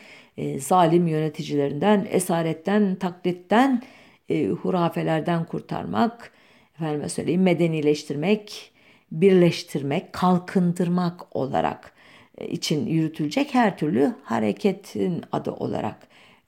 zalim 0.58 1.08
yöneticilerinden, 1.08 2.08
esaretten, 2.12 2.96
taklitten, 2.96 3.82
e, 4.30 4.48
hurafelerden 4.48 5.46
kurtarmak, 5.46 6.32
efendime 6.76 7.10
söyleyeyim 7.10 7.42
medenileştirmek, 7.42 8.72
birleştirmek, 9.12 10.14
kalkındırmak 10.14 11.36
olarak 11.36 11.94
e, 12.38 12.48
için 12.48 12.88
yürütülecek 12.88 13.54
her 13.54 13.78
türlü 13.78 14.14
hareketin 14.24 15.24
adı 15.32 15.52
olarak 15.52 16.08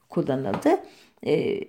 kullanıldı. 0.10 0.70
E, 1.26 1.60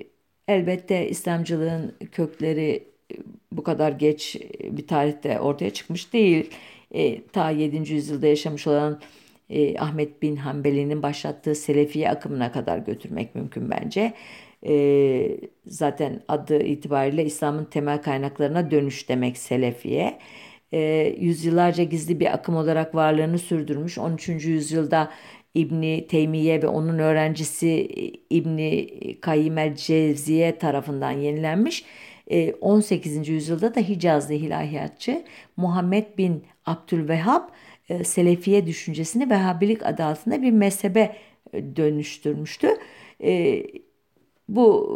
elbette 0.49 1.09
İslamcılığın 1.09 1.95
kökleri 2.13 2.85
e, 3.13 3.17
bu 3.53 3.63
kadar 3.63 3.93
geç 3.93 4.37
e, 4.37 4.77
bir 4.77 4.87
tarihte 4.87 5.41
ortaya 5.41 5.71
çıkmış 5.71 6.13
değil. 6.13 6.51
E, 6.95 7.23
ta 7.27 7.51
7. 7.51 7.93
yüzyılda 7.93 8.27
yaşamış 8.27 8.67
olan 8.67 9.01
e, 9.51 9.79
Ahmet 9.79 10.23
bin 10.23 10.37
Hanbeli'nin 10.37 11.03
başlattığı 11.03 11.55
Selefiye 11.55 12.11
akımına 12.11 12.53
kadar 12.53 12.79
götürmek 12.79 13.35
mümkün 13.35 13.71
bence 13.71 14.13
e, 14.67 15.41
zaten 15.67 16.23
adı 16.29 16.63
itibariyle 16.63 17.25
İslam'ın 17.25 17.65
temel 17.65 18.03
kaynaklarına 18.03 18.71
dönüş 18.71 19.09
demek 19.09 19.39
Selefiye. 19.39 20.19
E, 20.73 20.81
yüzyıllarca 21.21 21.85
gizli 21.85 22.21
bir 22.21 22.35
akım 22.35 22.57
olarak 22.57 22.95
varlığını 22.95 23.39
sürdürmüş. 23.39 23.99
13. 23.99 24.29
yüzyılda 24.29 25.11
İbni 25.55 26.07
Teymiye 26.07 26.63
ve 26.63 26.67
onun 26.67 26.99
öğrencisi 26.99 27.89
İbni 28.31 28.89
Kayyim 29.21 29.59
el 29.59 29.77
Cevziye 29.77 30.59
tarafından 30.59 31.11
yenilenmiş. 31.11 31.85
18. 32.61 33.29
E, 33.29 33.33
yüzyılda 33.33 33.75
da 33.75 33.81
Hicazlı 33.81 34.35
ilahiyatçı 34.35 35.25
Muhammed 35.57 36.19
bin 36.19 36.45
Abdülvehhab 36.67 37.49
e, 37.89 38.05
Selefiye 38.05 38.67
düşüncesini 38.67 39.31
Vehhabilik 39.31 39.87
adı 39.87 40.05
altında 40.05 40.43
bir 40.43 40.51
mezhebe 40.51 41.17
e, 41.53 41.77
dönüştürmüştü. 41.77 42.69
Bu 44.57 44.89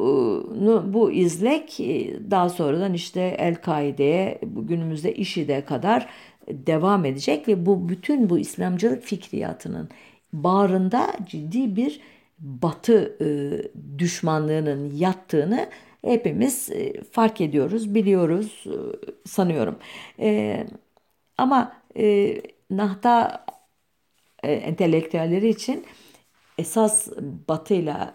bu 0.94 1.12
izlek 1.12 1.80
e, 1.80 2.16
daha 2.30 2.48
sonradan 2.48 2.94
işte 2.94 3.20
El-Kaide'ye 3.38 4.40
günümüzde 4.42 5.14
IŞİD'e 5.14 5.64
kadar 5.64 6.08
devam 6.48 7.04
edecek 7.04 7.48
ve 7.48 7.66
bu 7.66 7.88
bütün 7.88 8.30
bu 8.30 8.38
İslamcılık 8.38 9.02
fikriyatının 9.02 9.88
bağrında 10.32 11.12
ciddi 11.26 11.76
bir 11.76 12.00
batı 12.38 13.16
e, 13.20 13.28
düşmanlığının 13.98 14.92
yattığını 14.96 15.68
hepimiz 16.04 16.70
e, 16.70 17.02
fark 17.02 17.40
ediyoruz, 17.40 17.94
biliyoruz 17.94 18.64
sanıyorum. 19.25 19.78
Ama 21.38 21.72
Nahta 22.70 23.44
entelektüelleri 24.42 25.48
için 25.48 25.84
esas 26.58 27.08
batıyla 27.48 28.14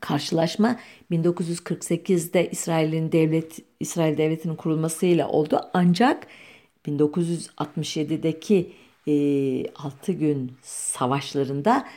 karşılaşma 0.00 0.76
1948'de 1.10 2.50
İsrail'in 2.50 3.12
devlet 3.12 3.58
İsrail 3.80 4.18
devletinin 4.18 4.56
kurulmasıyla 4.56 5.28
oldu. 5.28 5.60
Ancak 5.74 6.26
1967'deki 6.86 8.72
e, 9.08 9.72
6 9.74 10.12
gün 10.12 10.52
savaşlarında 10.62 11.88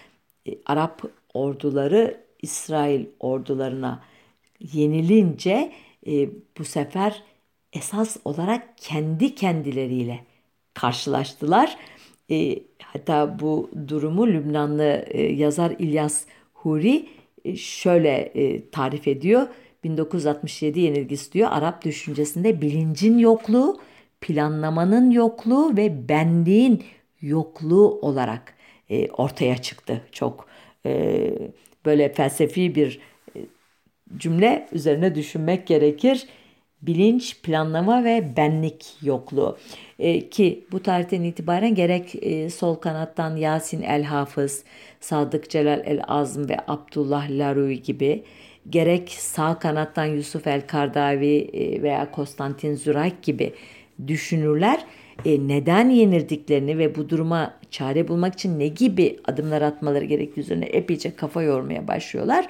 e, 0.48 0.52
Arap 0.66 1.02
orduları 1.34 2.22
İsrail 2.42 3.06
ordularına 3.20 4.04
yenilince 4.60 5.72
e, 6.08 6.30
bu 6.58 6.66
sefer 6.66 7.24
esas 7.74 8.18
olarak 8.26 8.78
kendi 8.78 9.36
kendileriyle 9.36 10.26
karşılaştılar. 10.74 11.78
E, 12.32 12.60
hatta 12.84 13.40
bu 13.40 13.70
durumu 13.88 14.28
Lübnanlı 14.28 15.06
e, 15.08 15.22
yazar 15.22 15.72
İlyas 15.80 16.26
Huri 16.54 17.10
şöyle 17.58 18.10
e, 18.18 18.70
tarif 18.70 19.08
ediyor. 19.08 19.48
1967 19.84 20.80
yenilgisi 20.80 21.34
diyor. 21.34 21.50
Arap 21.52 21.86
düşüncesinde 21.86 22.62
bilincin 22.62 23.18
yokluğu, 23.18 23.80
planlamanın 24.22 25.12
yokluğu 25.12 25.78
ve 25.78 26.10
benliğin 26.10 26.84
yokluğu 27.22 28.00
olarak 28.02 28.54
e, 28.90 29.08
ortaya 29.10 29.58
çıktı. 29.58 30.02
Çok 30.12 30.48
böyle 31.86 32.14
felsefi 32.14 32.76
bir 32.76 33.00
cümle 34.18 34.68
üzerine 34.72 35.16
düşünmek 35.16 35.68
gerekir. 35.68 36.28
Bilinç, 36.88 37.42
planlama 37.42 38.04
ve 38.04 38.34
benlik 38.38 38.86
yokluğu. 39.02 39.58
E, 40.00 40.30
ki 40.30 40.66
bu 40.72 40.84
tarihten 40.84 41.24
itibaren 41.24 41.76
gerek 41.76 42.16
e, 42.22 42.50
sol 42.50 42.76
kanattan 42.76 43.36
Yasin 43.36 43.82
El 43.82 44.04
Hafız, 44.04 44.64
Sadık 45.00 45.50
Celal 45.50 45.82
El 45.86 46.02
Azm 46.08 46.50
ve 46.50 46.58
Abdullah 46.68 47.30
Larui 47.30 47.82
gibi 47.82 48.24
gerek 48.70 49.10
sağ 49.10 49.60
kanattan 49.60 50.06
Yusuf 50.06 50.48
El 50.48 50.68
Kardavi 50.68 51.38
e, 51.38 51.82
veya 51.82 52.12
Konstantin 52.12 52.76
Zürayk 52.76 53.24
gibi 53.24 53.54
düşünürler 54.08 54.86
e, 55.26 55.48
neden 55.48 55.90
yenildiklerini 55.90 56.78
ve 56.78 56.96
bu 56.96 57.10
duruma 57.10 57.54
çare 57.72 58.08
bulmak 58.08 58.34
için 58.34 58.60
ne 58.60 58.68
gibi 58.68 59.20
adımlar 59.26 59.62
atmaları 59.62 60.06
gerektiği 60.06 60.40
üzerine 60.40 60.66
epeyce 60.66 61.16
kafa 61.16 61.42
yormaya 61.42 61.88
başlıyorlar. 61.88 62.48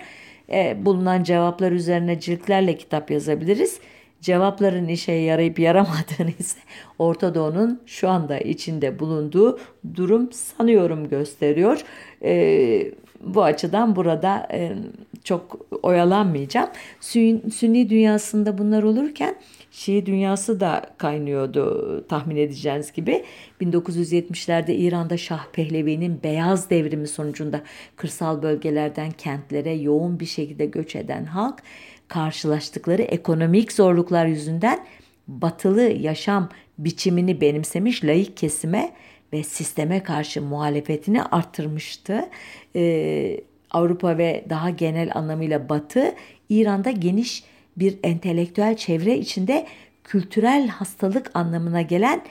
E, 0.51 0.85
bulunan 0.85 1.23
cevaplar 1.23 1.71
üzerine 1.71 2.19
ciltlerle 2.19 2.77
kitap 2.77 3.11
yazabiliriz 3.11 3.79
cevapların 4.25 4.87
işe 4.87 5.11
yarayıp 5.11 5.59
yaramadığını 5.59 6.31
ise 6.39 6.59
Orta 6.99 7.35
Doğu'nun 7.35 7.81
şu 7.85 8.09
anda 8.09 8.39
içinde 8.39 8.99
bulunduğu 8.99 9.59
durum 9.95 10.31
sanıyorum 10.31 11.09
gösteriyor. 11.09 11.81
E, 12.23 12.91
bu 13.21 13.43
açıdan 13.43 13.95
burada 13.95 14.47
e, 14.51 14.75
çok 15.23 15.57
oyalanmayacağım. 15.83 16.69
Sünni 17.01 17.89
dünyasında 17.89 18.57
bunlar 18.57 18.83
olurken 18.83 19.35
Şii 19.71 20.05
dünyası 20.05 20.59
da 20.59 20.81
kaynıyordu 20.97 22.05
tahmin 22.07 22.35
edeceğiniz 22.35 22.91
gibi. 22.91 23.23
1970'lerde 23.61 24.71
İran'da 24.71 25.17
Şah 25.17 25.45
Pehlevi'nin 25.53 26.23
beyaz 26.23 26.69
devrimi 26.69 27.07
sonucunda 27.07 27.61
kırsal 27.95 28.41
bölgelerden 28.41 29.11
kentlere 29.11 29.73
yoğun 29.73 30.19
bir 30.19 30.25
şekilde 30.25 30.65
göç 30.65 30.95
eden 30.95 31.25
halk 31.25 31.63
karşılaştıkları 32.07 33.01
ekonomik 33.01 33.71
zorluklar 33.71 34.25
yüzünden 34.25 34.85
batılı 35.27 35.81
yaşam 35.81 36.49
biçimini 36.77 37.41
benimsemiş 37.41 38.03
layık 38.03 38.37
kesime 38.37 38.91
ve 39.33 39.43
sisteme 39.43 40.03
karşı 40.03 40.41
muhalefetini 40.41 41.23
arttırmıştı. 41.23 42.29
Ee, 42.75 43.41
Avrupa 43.71 44.17
ve 44.17 44.45
daha 44.49 44.69
genel 44.69 45.11
anlamıyla 45.15 45.69
Batı 45.69 46.15
İran'da 46.49 46.91
geniş 46.91 47.43
bir 47.77 47.97
entelektüel 48.03 48.77
çevre 48.77 49.17
içinde 49.17 49.67
kültürel 50.03 50.67
hastalık 50.67 51.31
anlamına 51.33 51.81
gelen 51.81 52.21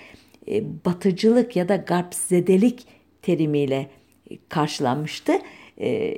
e, 0.48 0.64
batıcılık 0.84 1.56
ya 1.56 1.68
da 1.68 1.76
garpzedelik 1.76 2.86
terimiyle 3.22 3.90
karşılanmıştı. 4.48 5.32
E, 5.80 6.16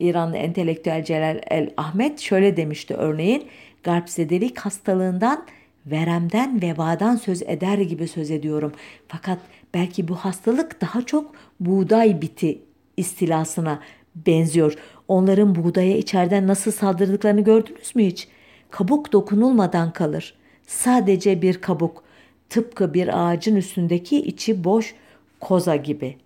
İranlı 0.00 0.36
entelektüel 0.36 1.04
Celal 1.04 1.40
El 1.50 1.70
Ahmet 1.76 2.20
şöyle 2.20 2.56
demişti 2.56 2.94
örneğin 2.94 3.46
garpzedelik 3.82 4.58
hastalığından 4.58 5.46
veremden 5.86 6.62
vebadan 6.62 7.16
söz 7.16 7.42
eder 7.42 7.78
gibi 7.78 8.08
söz 8.08 8.30
ediyorum. 8.30 8.72
Fakat 9.08 9.38
belki 9.74 10.08
bu 10.08 10.14
hastalık 10.14 10.80
daha 10.80 11.02
çok 11.02 11.34
buğday 11.60 12.22
biti 12.22 12.58
istilasına 12.96 13.80
benziyor. 14.26 14.74
Onların 15.08 15.54
buğdaya 15.54 15.96
içeriden 15.96 16.46
nasıl 16.46 16.72
saldırdıklarını 16.72 17.40
gördünüz 17.40 17.96
mü 17.96 18.06
hiç? 18.06 18.28
Kabuk 18.70 19.12
dokunulmadan 19.12 19.92
kalır. 19.92 20.34
Sadece 20.66 21.42
bir 21.42 21.60
kabuk. 21.60 22.04
Tıpkı 22.48 22.94
bir 22.94 23.28
ağacın 23.28 23.56
üstündeki 23.56 24.18
içi 24.18 24.64
boş 24.64 24.94
koza 25.40 25.76
gibi. 25.76 26.16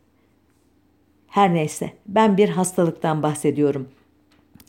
Her 1.30 1.54
neyse 1.54 1.92
ben 2.06 2.36
bir 2.36 2.48
hastalıktan 2.48 3.22
bahsediyorum. 3.22 3.88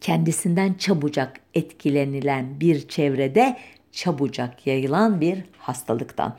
Kendisinden 0.02 0.74
çabucak 0.74 1.40
etkilenilen 1.54 2.60
bir 2.60 2.88
çevrede 2.88 3.58
çabucak 3.92 4.68
yayılan 4.68 5.22
bir 5.22 5.44
hastalıktan. 5.58 6.38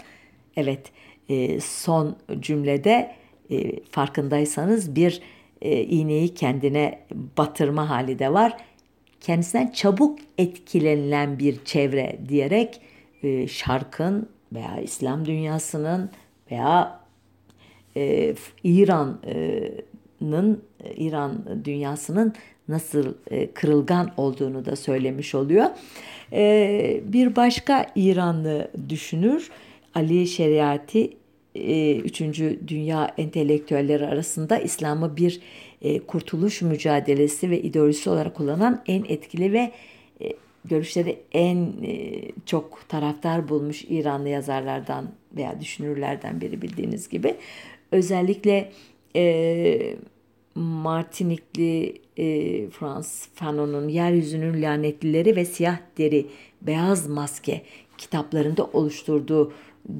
Evet 0.56 0.92
e, 1.28 1.60
son 1.60 2.16
cümlede 2.40 3.14
e, 3.50 3.84
farkındaysanız 3.90 4.96
bir 4.96 5.20
e, 5.62 5.80
iğneyi 5.80 6.34
kendine 6.34 6.98
batırma 7.38 7.90
hali 7.90 8.18
de 8.18 8.32
var. 8.32 8.56
Kendisinden 9.20 9.70
çabuk 9.70 10.18
etkilenilen 10.38 11.38
bir 11.38 11.64
çevre 11.64 12.18
diyerek 12.28 12.80
şarkın 13.48 14.28
veya 14.52 14.80
İslam 14.80 15.26
dünyasının 15.26 16.10
veya 16.50 17.00
e, 17.96 18.34
İran'ın 20.22 20.62
e, 20.84 20.94
İran 20.94 21.44
dünyasının 21.64 22.32
nasıl 22.68 23.14
e, 23.30 23.50
kırılgan 23.52 24.10
olduğunu 24.16 24.64
da 24.64 24.76
söylemiş 24.76 25.34
oluyor. 25.34 25.66
E, 26.32 27.00
bir 27.04 27.36
başka 27.36 27.86
İranlı 27.96 28.70
düşünür 28.88 29.50
Ali 29.94 30.26
Şeriati 30.26 31.16
e, 31.54 31.96
Üçüncü 31.96 32.60
Dünya 32.68 33.14
entelektüelleri 33.18 34.06
arasında 34.06 34.58
İslam'ı 34.58 35.16
bir 35.16 35.40
kurtuluş 36.06 36.62
mücadelesi 36.62 37.50
ve 37.50 37.62
ideolojisi 37.62 38.10
olarak 38.10 38.34
kullanan 38.34 38.82
en 38.86 39.04
etkili 39.04 39.52
ve 39.52 39.72
görüşleri 40.64 41.18
en 41.32 41.72
çok 42.46 42.88
taraftar 42.88 43.48
bulmuş 43.48 43.84
İranlı 43.84 44.28
yazarlardan 44.28 45.10
veya 45.36 45.60
düşünürlerden 45.60 46.40
biri 46.40 46.62
bildiğiniz 46.62 47.08
gibi. 47.08 47.34
Özellikle 47.92 48.72
e, 49.16 49.96
Martinikli 50.54 52.00
e, 52.16 52.70
Frans 52.70 53.26
Fanon'un 53.34 53.88
Yeryüzünün 53.88 54.62
Lanetlileri 54.62 55.36
ve 55.36 55.44
Siyah 55.44 55.78
Deri 55.98 56.26
Beyaz 56.62 57.08
Maske 57.08 57.62
kitaplarında 57.98 58.64
oluşturduğu 58.64 59.52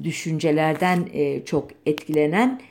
düşüncelerden 0.03 1.09
e, 1.13 1.45
çok 1.45 1.69
etkilenen 1.85 2.61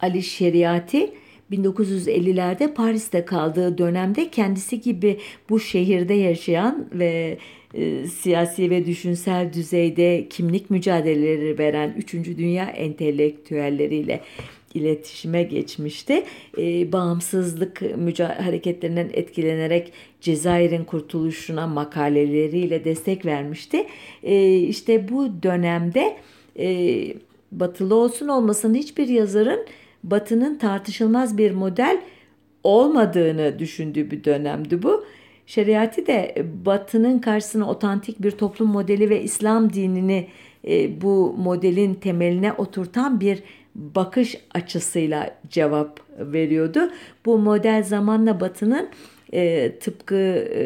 Ali 0.00 0.22
Şeriati 0.22 1.14
1950'lerde 1.52 2.74
Paris'te 2.74 3.24
kaldığı 3.24 3.78
dönemde 3.78 4.30
kendisi 4.30 4.80
gibi 4.80 5.20
bu 5.48 5.60
şehirde 5.60 6.14
yaşayan 6.14 6.88
ve 6.92 7.38
e, 7.74 8.06
siyasi 8.06 8.70
ve 8.70 8.86
düşünsel 8.86 9.52
düzeyde 9.52 10.26
kimlik 10.30 10.70
mücadeleleri 10.70 11.58
veren 11.58 11.94
3. 11.96 12.14
Dünya 12.14 12.64
entelektüelleriyle 12.64 14.20
iletişime 14.74 15.42
geçmişti. 15.42 16.24
E, 16.58 16.92
bağımsızlık 16.92 17.82
hareketlerinden 18.38 19.10
etkilenerek 19.12 19.92
Cezayir'in 20.20 20.84
kurtuluşuna 20.84 21.66
makaleleriyle 21.66 22.84
destek 22.84 23.26
vermişti. 23.26 23.86
E, 24.22 24.56
işte 24.56 25.08
bu 25.08 25.42
dönemde 25.42 26.16
e, 26.58 27.06
batılı 27.52 27.94
olsun 27.94 28.28
olmasın 28.28 28.74
hiçbir 28.74 29.08
yazarın 29.08 29.66
batının 30.04 30.58
tartışılmaz 30.58 31.38
bir 31.38 31.50
model 31.50 32.00
olmadığını 32.64 33.58
düşündüğü 33.58 34.10
bir 34.10 34.24
dönemdi 34.24 34.82
bu. 34.82 35.04
Şeriatı 35.46 36.06
de 36.06 36.46
batının 36.64 37.18
karşısına 37.18 37.70
otantik 37.70 38.22
bir 38.22 38.30
toplum 38.30 38.68
modeli 38.68 39.10
ve 39.10 39.22
İslam 39.22 39.72
dinini 39.72 40.28
e, 40.68 41.00
bu 41.00 41.34
modelin 41.38 41.94
temeline 41.94 42.52
oturtan 42.52 43.20
bir 43.20 43.42
bakış 43.74 44.36
açısıyla 44.54 45.38
cevap 45.50 46.00
veriyordu. 46.18 46.90
Bu 47.26 47.38
model 47.38 47.82
zamanla 47.82 48.40
batının 48.40 48.88
e, 49.32 49.72
tıpkı 49.80 50.14
e, 50.54 50.64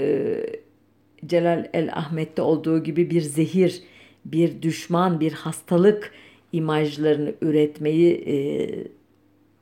Celal 1.26 1.68
el 1.72 1.92
Ahmet'te 1.92 2.42
olduğu 2.42 2.84
gibi 2.84 3.10
bir 3.10 3.20
zehir, 3.20 3.82
bir 4.24 4.62
düşman, 4.62 5.20
bir 5.20 5.32
hastalık 5.32 6.12
imajlarını 6.52 7.34
üretmeyi 7.42 8.14
e, 8.26 8.34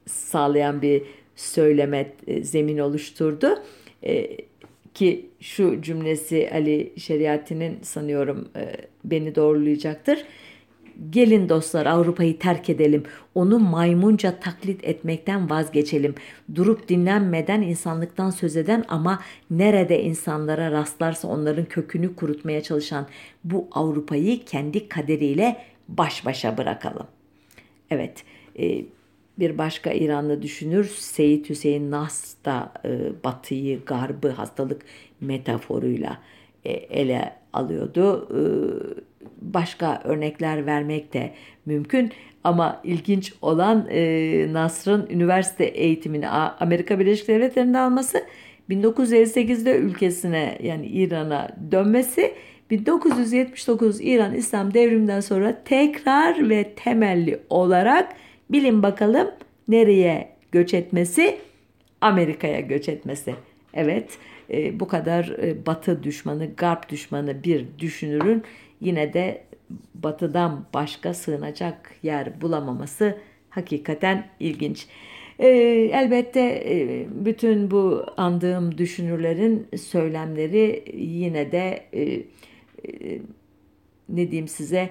sağlayan 0.06 0.82
bir 0.82 1.02
söyleme 1.36 2.12
e, 2.26 2.44
zemin 2.44 2.78
oluşturdu. 2.78 3.58
E, 4.04 4.36
ki 4.96 5.30
şu 5.40 5.82
cümlesi 5.82 6.50
Ali 6.52 6.92
Şeriati'nin 6.96 7.78
sanıyorum 7.82 8.48
e, 8.56 8.72
beni 9.04 9.34
doğrulayacaktır. 9.34 10.24
Gelin 11.10 11.48
dostlar 11.48 11.86
Avrupa'yı 11.86 12.38
terk 12.38 12.70
edelim. 12.70 13.02
Onu 13.34 13.58
maymunca 13.58 14.40
taklit 14.40 14.84
etmekten 14.84 15.50
vazgeçelim. 15.50 16.14
Durup 16.54 16.88
dinlenmeden 16.88 17.62
insanlıktan 17.62 18.30
söz 18.30 18.56
eden 18.56 18.84
ama 18.88 19.22
nerede 19.50 20.02
insanlara 20.02 20.70
rastlarsa 20.70 21.28
onların 21.28 21.64
kökünü 21.64 22.16
kurutmaya 22.16 22.62
çalışan 22.62 23.06
bu 23.44 23.68
Avrupa'yı 23.72 24.44
kendi 24.44 24.88
kaderiyle 24.88 25.56
baş 25.88 26.26
başa 26.26 26.58
bırakalım. 26.58 27.06
Evet, 27.90 28.24
e, 28.58 28.84
bir 29.38 29.58
başka 29.58 29.92
İranlı 29.92 30.42
düşünür 30.42 30.84
Seyit 30.84 31.50
Hüseyin 31.50 31.90
Nas 31.90 32.34
da 32.44 32.72
e, 32.84 32.98
batıyı, 33.24 33.84
garbı 33.84 34.30
hastalık 34.30 34.82
metaforuyla 35.20 36.18
e, 36.64 36.72
ele 36.72 37.32
alıyordu. 37.52 38.28
E, 38.30 38.40
başka 39.40 40.02
örnekler 40.04 40.66
vermek 40.66 41.12
de 41.12 41.32
mümkün 41.66 42.12
ama 42.44 42.80
ilginç 42.84 43.34
olan 43.42 43.86
e, 43.90 44.52
Nasr'ın 44.52 45.06
üniversite 45.10 45.64
eğitimini 45.64 46.28
Amerika 46.28 46.98
Birleşik 46.98 47.28
Devletleri'nde 47.28 47.78
alması 47.78 48.22
1958'de 48.70 49.76
ülkesine 49.76 50.58
yani 50.62 50.86
İran'a 50.86 51.48
dönmesi 51.72 52.32
1979 52.70 54.00
İran 54.00 54.34
İslam 54.34 54.74
devriminden 54.74 55.20
sonra 55.20 55.62
tekrar 55.64 56.50
ve 56.50 56.72
temelli 56.76 57.40
olarak 57.50 58.12
bilin 58.50 58.82
bakalım 58.82 59.30
nereye 59.68 60.28
göç 60.52 60.74
etmesi? 60.74 61.38
Amerika'ya 62.00 62.60
göç 62.60 62.88
etmesi. 62.88 63.34
Evet 63.74 64.18
e, 64.50 64.80
bu 64.80 64.88
kadar 64.88 65.24
e, 65.42 65.66
batı 65.66 66.02
düşmanı, 66.02 66.54
garp 66.56 66.88
düşmanı 66.88 67.44
bir 67.44 67.66
düşünürün 67.78 68.42
yine 68.80 69.12
de 69.12 69.42
batıdan 69.94 70.66
başka 70.74 71.14
sığınacak 71.14 71.94
yer 72.02 72.40
bulamaması 72.40 73.18
hakikaten 73.50 74.28
ilginç. 74.40 74.86
E, 75.38 75.48
elbette 75.92 76.40
e, 76.66 77.06
bütün 77.24 77.70
bu 77.70 78.06
andığım 78.16 78.78
düşünürlerin 78.78 79.66
söylemleri 79.76 80.84
yine 80.96 81.52
de 81.52 81.84
e, 81.92 82.02
e, 82.02 82.22
ne 84.08 84.30
diyeyim 84.30 84.48
size 84.48 84.90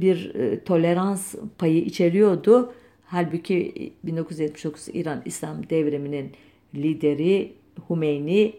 bir 0.00 0.34
e, 0.34 0.64
tolerans 0.64 1.34
payı 1.58 1.78
içeriyordu. 1.78 2.72
Halbuki 3.04 3.92
1979 4.04 4.88
İran 4.92 5.22
İslam 5.24 5.70
devriminin 5.70 6.32
lideri 6.74 7.52
Hümeyni 7.90 8.54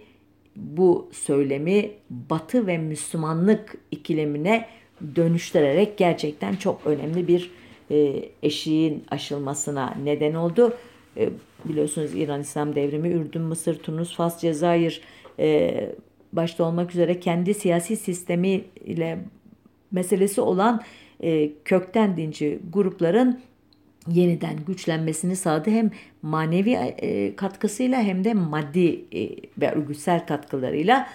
bu 0.55 1.09
söylemi 1.11 1.91
Batı 2.09 2.67
ve 2.67 2.77
Müslümanlık 2.77 3.75
ikilemine 3.91 4.67
dönüştürerek 5.15 5.97
gerçekten 5.97 6.55
çok 6.55 6.87
önemli 6.87 7.27
bir 7.27 7.51
e, 7.91 8.29
eşiğin 8.43 9.03
aşılmasına 9.11 9.97
neden 10.03 10.33
oldu. 10.33 10.73
E, 11.17 11.29
biliyorsunuz 11.65 12.15
İran 12.15 12.41
İslam 12.41 12.75
devrimi 12.75 13.09
Ürdün, 13.09 13.41
Mısır, 13.41 13.75
Tunus, 13.75 14.15
Fas, 14.15 14.41
Cezayir 14.41 15.01
e, 15.39 15.89
başta 16.33 16.63
olmak 16.63 16.91
üzere 16.91 17.19
kendi 17.19 17.53
siyasi 17.53 17.97
sistemi 17.97 18.63
ile 18.85 19.19
meselesi 19.93 20.41
olan 20.41 20.81
e, 21.23 21.51
kökten 21.65 22.17
dinci 22.17 22.59
grupların 22.73 23.39
yeniden 24.07 24.55
güçlenmesini 24.67 25.35
sağladı. 25.35 25.69
Hem 25.69 25.91
manevi 26.21 26.71
e, 26.71 27.35
katkısıyla 27.35 28.01
hem 28.01 28.23
de 28.23 28.33
maddi 28.33 29.05
e, 29.15 29.29
ve 29.57 29.71
örgütsel 29.71 30.25
katkılarıyla. 30.25 31.09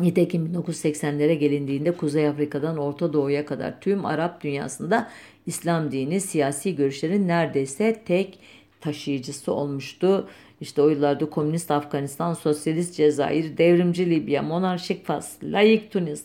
Nitekim 0.00 0.46
1980'lere 0.46 1.32
gelindiğinde 1.32 1.92
Kuzey 1.92 2.28
Afrika'dan 2.28 2.76
Orta 2.76 3.12
Doğu'ya 3.12 3.46
kadar 3.46 3.80
tüm 3.80 4.04
Arap 4.06 4.40
dünyasında 4.40 5.08
İslam 5.46 5.92
dini 5.92 6.20
siyasi 6.20 6.76
görüşlerin 6.76 7.28
neredeyse 7.28 8.02
tek 8.04 8.38
taşıyıcısı 8.80 9.52
olmuştu. 9.52 10.28
İşte 10.60 10.82
o 10.82 10.88
yıllarda 10.88 11.30
komünist 11.30 11.70
Afganistan, 11.70 12.34
sosyalist 12.34 12.96
Cezayir, 12.96 13.58
devrimci 13.58 14.10
Libya, 14.10 14.42
monarşik 14.42 15.06
Fas, 15.06 15.36
layık 15.42 15.90
Tunis, 15.90 16.24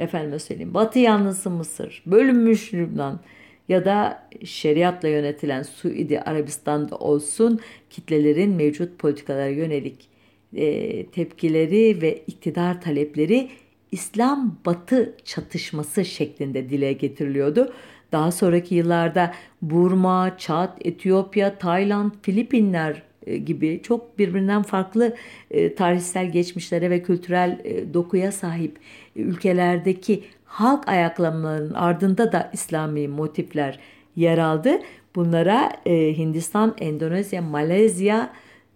efendime 0.00 0.38
söyleyeyim 0.38 0.74
Batı 0.74 0.98
yanlısı 0.98 1.50
Mısır, 1.50 2.02
bölünmüş 2.06 2.74
Lübnan, 2.74 3.20
ya 3.68 3.84
da 3.84 4.28
şeriatla 4.44 5.08
yönetilen 5.08 5.62
Suudi 5.62 6.20
Arabistan'da 6.20 6.96
olsun 6.96 7.60
kitlelerin 7.90 8.50
mevcut 8.50 8.98
politikalara 8.98 9.48
yönelik 9.48 10.08
e, 10.56 11.06
tepkileri 11.06 12.02
ve 12.02 12.22
iktidar 12.26 12.80
talepleri 12.80 13.48
İslam 13.92 14.56
Batı 14.66 15.16
çatışması 15.24 16.04
şeklinde 16.04 16.70
dile 16.70 16.92
getiriliyordu. 16.92 17.72
Daha 18.12 18.32
sonraki 18.32 18.74
yıllarda 18.74 19.34
Burma, 19.62 20.36
Çad, 20.38 20.78
Etiyopya, 20.80 21.58
Tayland, 21.58 22.12
Filipinler 22.22 23.02
gibi 23.26 23.80
çok 23.82 24.18
birbirinden 24.18 24.62
farklı 24.62 25.16
e, 25.50 25.74
tarihsel 25.74 26.30
geçmişlere 26.30 26.90
ve 26.90 27.02
kültürel 27.02 27.60
e, 27.64 27.94
dokuya 27.94 28.32
sahip 28.32 28.78
ülkelerdeki 29.16 30.24
halk 30.44 30.88
ayaklanmalarının 30.88 31.74
ardında 31.74 32.32
da 32.32 32.50
İslami 32.52 33.08
motifler 33.08 33.78
yer 34.16 34.38
aldı. 34.38 34.80
Bunlara 35.14 35.72
Hindistan, 35.86 36.74
Endonezya, 36.78 37.42
Malezya, 37.42 38.32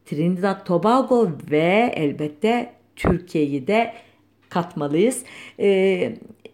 Trinidad, 0.06 0.66
Tobago 0.66 1.30
ve 1.50 1.92
elbette 1.96 2.72
Türkiye'yi 2.96 3.66
de 3.66 3.92
katmalıyız. 4.48 5.24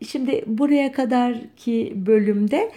Şimdi 0.06 0.44
buraya 0.46 0.92
kadarki 0.92 1.92
bölümde 1.96 2.70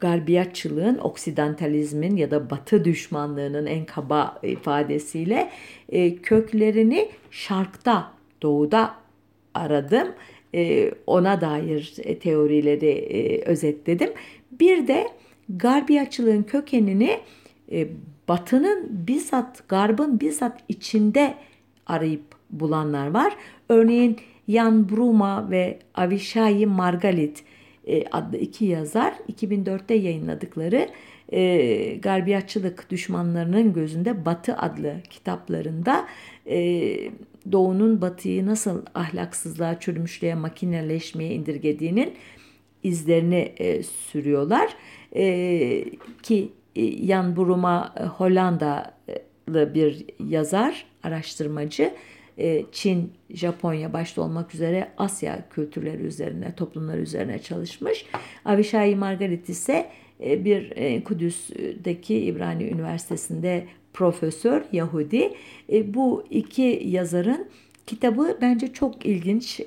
garbiyatçılığın, 0.00 0.98
oksidantalizmin 0.98 2.16
ya 2.16 2.30
da 2.30 2.50
batı 2.50 2.84
düşmanlığının 2.84 3.66
en 3.66 3.84
kaba 3.84 4.38
ifadesiyle 4.42 5.50
e, 5.88 6.16
köklerini 6.16 7.08
şarkta, 7.30 8.12
doğuda 8.42 8.94
aradım. 9.54 10.08
E, 10.54 10.90
ona 11.06 11.40
dair 11.40 11.94
e, 12.02 12.18
teorileri 12.18 13.42
özetledim. 13.46 14.10
Bir 14.60 14.88
de 14.88 15.08
garbiyatçılığın 15.48 16.42
kökenini 16.42 17.20
batının 18.28 18.86
bizzat, 18.90 19.68
garbın 19.68 20.20
bizzat 20.20 20.60
içinde 20.68 21.34
arayıp 21.86 22.24
bulanlar 22.50 23.10
var. 23.10 23.36
Örneğin 23.68 24.16
Jan 24.48 24.88
Bruma 24.88 25.50
ve 25.50 25.78
Avishai 25.94 26.66
Margalit 26.66 27.44
e, 27.86 28.04
adlı 28.06 28.36
iki 28.36 28.64
yazar 28.64 29.14
2004'te 29.32 29.94
yayınladıkları 29.94 30.88
e, 31.32 31.96
Garbiyatçılık 31.96 32.90
Düşmanlarının 32.90 33.72
Gözünde 33.72 34.24
Batı 34.24 34.56
adlı 34.56 34.94
kitaplarında 35.10 36.06
e, 36.46 36.56
Doğu'nun 37.52 38.00
Batı'yı 38.00 38.46
nasıl 38.46 38.82
ahlaksızlığa, 38.94 39.80
çürümüşlüğe, 39.80 40.34
makineleşmeye 40.34 41.34
indirgediğinin 41.34 42.14
izlerini 42.82 43.52
e, 43.56 43.82
sürüyorlar. 43.82 44.76
E, 45.16 45.84
ki 46.22 46.52
e, 46.76 47.06
Jan 47.06 47.36
Bruma 47.36 47.94
e, 48.00 48.02
Hollandalı 48.02 49.74
bir 49.74 50.04
yazar, 50.28 50.86
araştırmacı. 51.02 51.94
E, 52.38 52.64
Çin, 52.72 53.12
Japonya 53.30 53.92
başta 53.92 54.22
olmak 54.22 54.54
üzere 54.54 54.88
Asya 54.98 55.48
kültürleri 55.50 56.02
üzerine, 56.02 56.54
toplumları 56.54 57.00
üzerine 57.00 57.38
çalışmış. 57.38 58.06
Avishai 58.44 58.96
Margaret 58.96 59.48
ise 59.48 59.90
e, 60.24 60.44
bir 60.44 60.72
e, 60.76 61.04
Kudüs'teki 61.04 62.16
İbrani 62.16 62.64
Üniversitesi'nde 62.64 63.64
profesör 63.92 64.62
Yahudi. 64.72 65.32
Bu 65.84 66.24
iki 66.30 66.82
yazarın 66.84 67.48
kitabı 67.86 68.38
bence 68.40 68.72
çok 68.72 69.06
ilginç. 69.06 69.60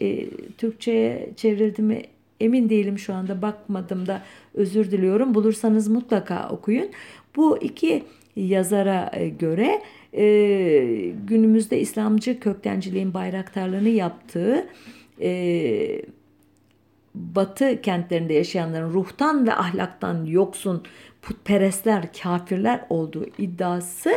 Türkçe'ye 0.57 1.29
çevrildi 1.35 1.81
mi 1.81 2.01
emin 2.39 2.69
değilim 2.69 2.99
şu 2.99 3.13
anda 3.13 3.41
bakmadım 3.41 4.07
da 4.07 4.23
özür 4.53 4.91
diliyorum. 4.91 5.35
Bulursanız 5.35 5.87
mutlaka 5.87 6.49
okuyun. 6.49 6.89
Bu 7.35 7.57
iki 7.57 8.03
yazara 8.35 9.11
göre 9.39 9.81
e, 10.13 11.06
günümüzde 11.27 11.79
İslamcı 11.79 12.39
köktenciliğin 12.39 13.13
bayraktarlığını 13.13 13.89
yaptığı 13.89 14.67
e, 15.21 16.01
batı 17.15 17.81
kentlerinde 17.81 18.33
yaşayanların 18.33 18.93
ruhtan 18.93 19.47
ve 19.47 19.53
ahlaktan 19.53 20.25
yoksun 20.25 20.83
putperestler, 21.21 22.13
kafirler 22.23 22.81
olduğu 22.89 23.25
iddiası 23.37 24.11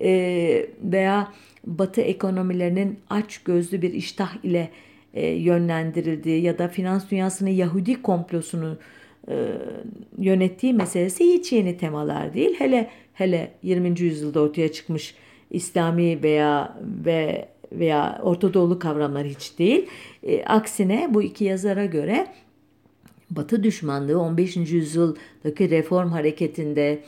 e, 0.00 0.10
veya 0.82 1.32
batı 1.66 2.00
ekonomilerinin 2.00 2.98
aç 3.10 3.38
gözlü 3.38 3.82
bir 3.82 3.92
iştah 3.92 4.44
ile 4.44 4.70
e, 5.14 5.26
yönlendirildiği 5.26 6.42
ya 6.42 6.58
da 6.58 6.68
finans 6.68 7.10
dünyasının 7.10 7.50
Yahudi 7.50 8.02
komplosunu 8.02 8.78
e, 9.28 9.34
yönettiği 10.18 10.74
meselesi 10.74 11.24
hiç 11.24 11.52
yeni 11.52 11.76
temalar 11.76 12.34
değil. 12.34 12.54
Hele 12.58 12.90
hele 13.14 13.52
20. 13.62 14.00
yüzyılda 14.00 14.40
ortaya 14.40 14.72
çıkmış 14.72 15.14
İslami 15.50 16.22
veya 16.22 16.78
ve 17.04 17.48
veya 17.72 18.20
Orta 18.22 18.54
Doğulu 18.54 18.78
kavramlar 18.78 19.26
hiç 19.26 19.58
değil. 19.58 19.86
E, 20.22 20.44
aksine 20.44 21.08
bu 21.10 21.22
iki 21.22 21.44
yazara 21.44 21.84
göre 21.84 22.26
Batı 23.30 23.62
düşmanlığı 23.62 24.20
15. 24.20 24.56
yüzyıldaki 24.56 25.70
reform 25.70 26.08
hareketinde, 26.08 27.02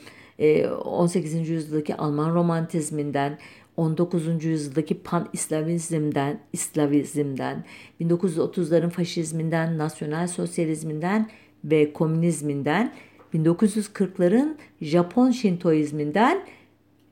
18. 0.85 1.35
E, 1.35 1.37
yüzyıldaki 1.37 1.95
Alman 1.95 2.35
romantizminden, 2.35 3.37
19. 3.77 4.43
yüzyıldaki 4.43 4.97
pan 5.03 5.29
İslamizmden, 5.33 6.39
İslavizmden, 6.53 7.65
1930'ların 8.01 8.89
faşizminden, 8.89 9.77
nasyonal 9.77 10.27
sosyalizminden 10.27 11.29
ve 11.63 11.93
komünizminden, 11.93 12.93
1940'ların 13.33 14.55
Japon 14.81 15.31
Şintoizminden 15.31 16.45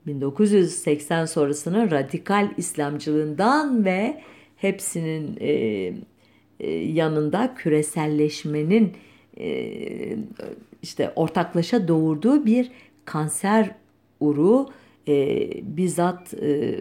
1980 0.08 1.26
sonrasının 1.26 1.92
radikal 1.92 2.50
İslamcılığından 2.58 3.86
ve 3.86 4.22
hepsinin 4.58 5.38
e, 5.40 5.50
e, 6.60 6.72
yanında 6.72 7.56
küreselleşmenin 7.56 8.94
e, 9.40 10.18
işte 10.82 11.14
ortaklaşa 11.16 11.88
doğurduğu 11.88 12.46
bir 12.46 12.72
kanser 13.06 13.72
uru 14.20 14.70
e, 15.08 15.50
bizzat 15.78 16.34
e, 16.34 16.80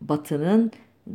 Batı'nın, 0.00 0.72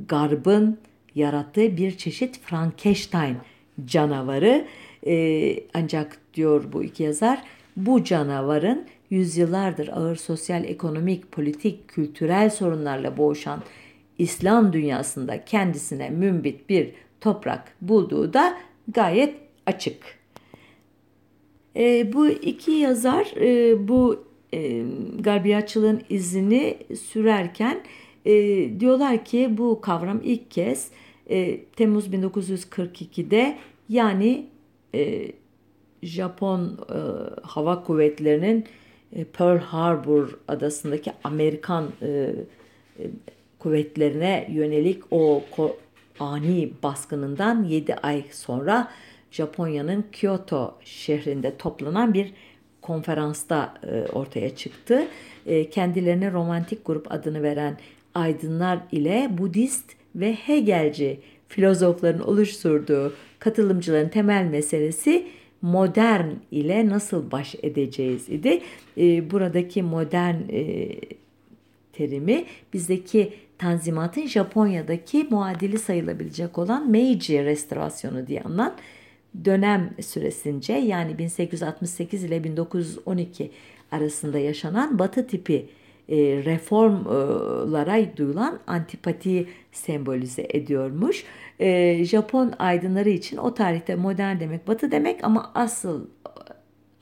Garb'ın 0.08 0.78
yarattığı 1.16 1.78
bir 1.78 1.98
çeşit 1.98 2.40
Frankenstein 2.40 3.38
canavarı. 3.86 4.66
E, 5.08 5.56
ancak 5.74 6.18
diyor 6.34 6.64
bu 6.74 6.84
iki 6.84 7.04
yazar 7.04 7.44
bu 7.78 8.04
canavarın 8.04 8.86
yüzyıllardır 9.10 9.88
ağır 9.88 10.16
sosyal, 10.16 10.64
ekonomik, 10.64 11.32
politik, 11.32 11.88
kültürel 11.88 12.50
sorunlarla 12.50 13.18
boğuşan 13.18 13.64
İslam 14.18 14.74
dünyasında 14.74 15.46
kendisine 15.46 16.10
mümbit 16.10 16.70
bir 16.70 16.92
toprak 17.22 17.74
bulduğu 17.82 18.34
da 18.34 18.58
gayet 18.88 19.36
açık. 19.66 20.20
E, 21.76 22.14
bu 22.14 22.30
iki 22.30 22.72
yazar 22.72 23.34
e, 23.42 23.88
bu 23.88 24.24
e, 24.54 24.84
garbiyatçılığın 25.20 26.02
izini 26.10 26.78
sürerken 27.00 27.82
e, 28.26 28.34
diyorlar 28.80 29.26
ki 29.26 29.58
bu 29.58 29.82
kavram 29.82 30.22
ilk 30.24 30.52
kez 30.52 30.92
e, 31.30 31.64
Temmuz 31.66 32.08
1942'de 32.08 33.58
yani 33.90 34.46
e, 34.96 35.32
Japon 36.04 36.80
e, 36.90 36.98
hava 37.42 37.84
kuvvetlerinin 37.84 38.66
Pearl 39.34 39.60
Harbor 39.60 40.40
adasındaki 40.48 41.12
Amerikan 41.24 41.92
e, 42.02 42.08
e, 42.08 42.34
kuvvetlerine 43.60 44.48
yönelik 44.52 45.04
o 45.12 45.44
ani 46.20 46.72
baskınından 46.84 47.64
7 47.64 47.96
ay 47.96 48.24
sonra 48.32 48.92
Japonya'nın 49.32 50.06
Kyoto 50.12 50.76
şehrinde 50.84 51.58
toplanan 51.58 52.14
bir 52.14 52.34
konferansta 52.82 53.74
ortaya 54.14 54.56
çıktı. 54.56 55.08
Kendilerine 55.72 56.32
romantik 56.32 56.86
grup 56.86 57.12
adını 57.12 57.44
veren 57.44 57.78
aydınlar 58.16 58.80
ile 58.92 59.30
Budist 59.38 59.92
ve 60.16 60.34
Hegelci 60.34 61.20
filozofların 61.48 62.28
oluşturduğu 62.28 63.14
katılımcıların 63.40 64.10
temel 64.10 64.44
meselesi 64.44 65.28
modern 65.62 66.30
ile 66.52 66.90
nasıl 66.90 67.32
baş 67.32 67.56
edeceğiz 67.64 68.30
idi. 68.30 68.62
E, 68.98 69.32
buradaki 69.32 69.84
modern 69.84 70.36
e, 70.50 70.96
terimi 71.94 72.46
bizdeki 72.74 73.34
Tanzimat'ın 73.58 74.28
Japonya'daki 74.28 75.28
muadili 75.30 75.80
sayılabilecek 75.80 76.58
olan 76.58 76.92
Meiji 76.92 77.46
restorasyonu 77.46 78.28
diye 78.28 78.42
anılan 78.42 78.76
dönem 79.46 79.94
süresince 80.02 80.74
yani 80.74 81.18
1868 81.18 82.24
ile 82.24 82.44
1912 82.44 83.52
arasında 83.92 84.40
yaşanan 84.40 85.00
batı 85.00 85.28
tipi 85.28 85.66
e, 86.10 86.16
reformlara 86.46 88.18
duyulan 88.18 88.60
antipatiyi 88.68 89.48
sembolize 89.72 90.48
ediyormuş. 90.50 91.24
E, 91.60 92.04
Japon 92.06 92.54
aydınları 92.60 93.10
için 93.10 93.38
o 93.38 93.54
tarihte 93.54 93.96
modern 93.96 94.40
demek 94.40 94.68
batı 94.68 94.92
demek 94.92 95.24
ama 95.24 95.52
asıl 95.56 96.08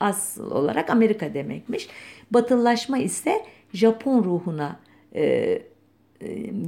asıl 0.00 0.50
olarak 0.50 0.90
Amerika 0.90 1.34
demekmiş. 1.34 1.88
Batılılaşma 2.30 2.98
ise 2.98 3.32
Japon 3.72 4.24
ruhuna 4.24 4.80
e, 5.14 5.58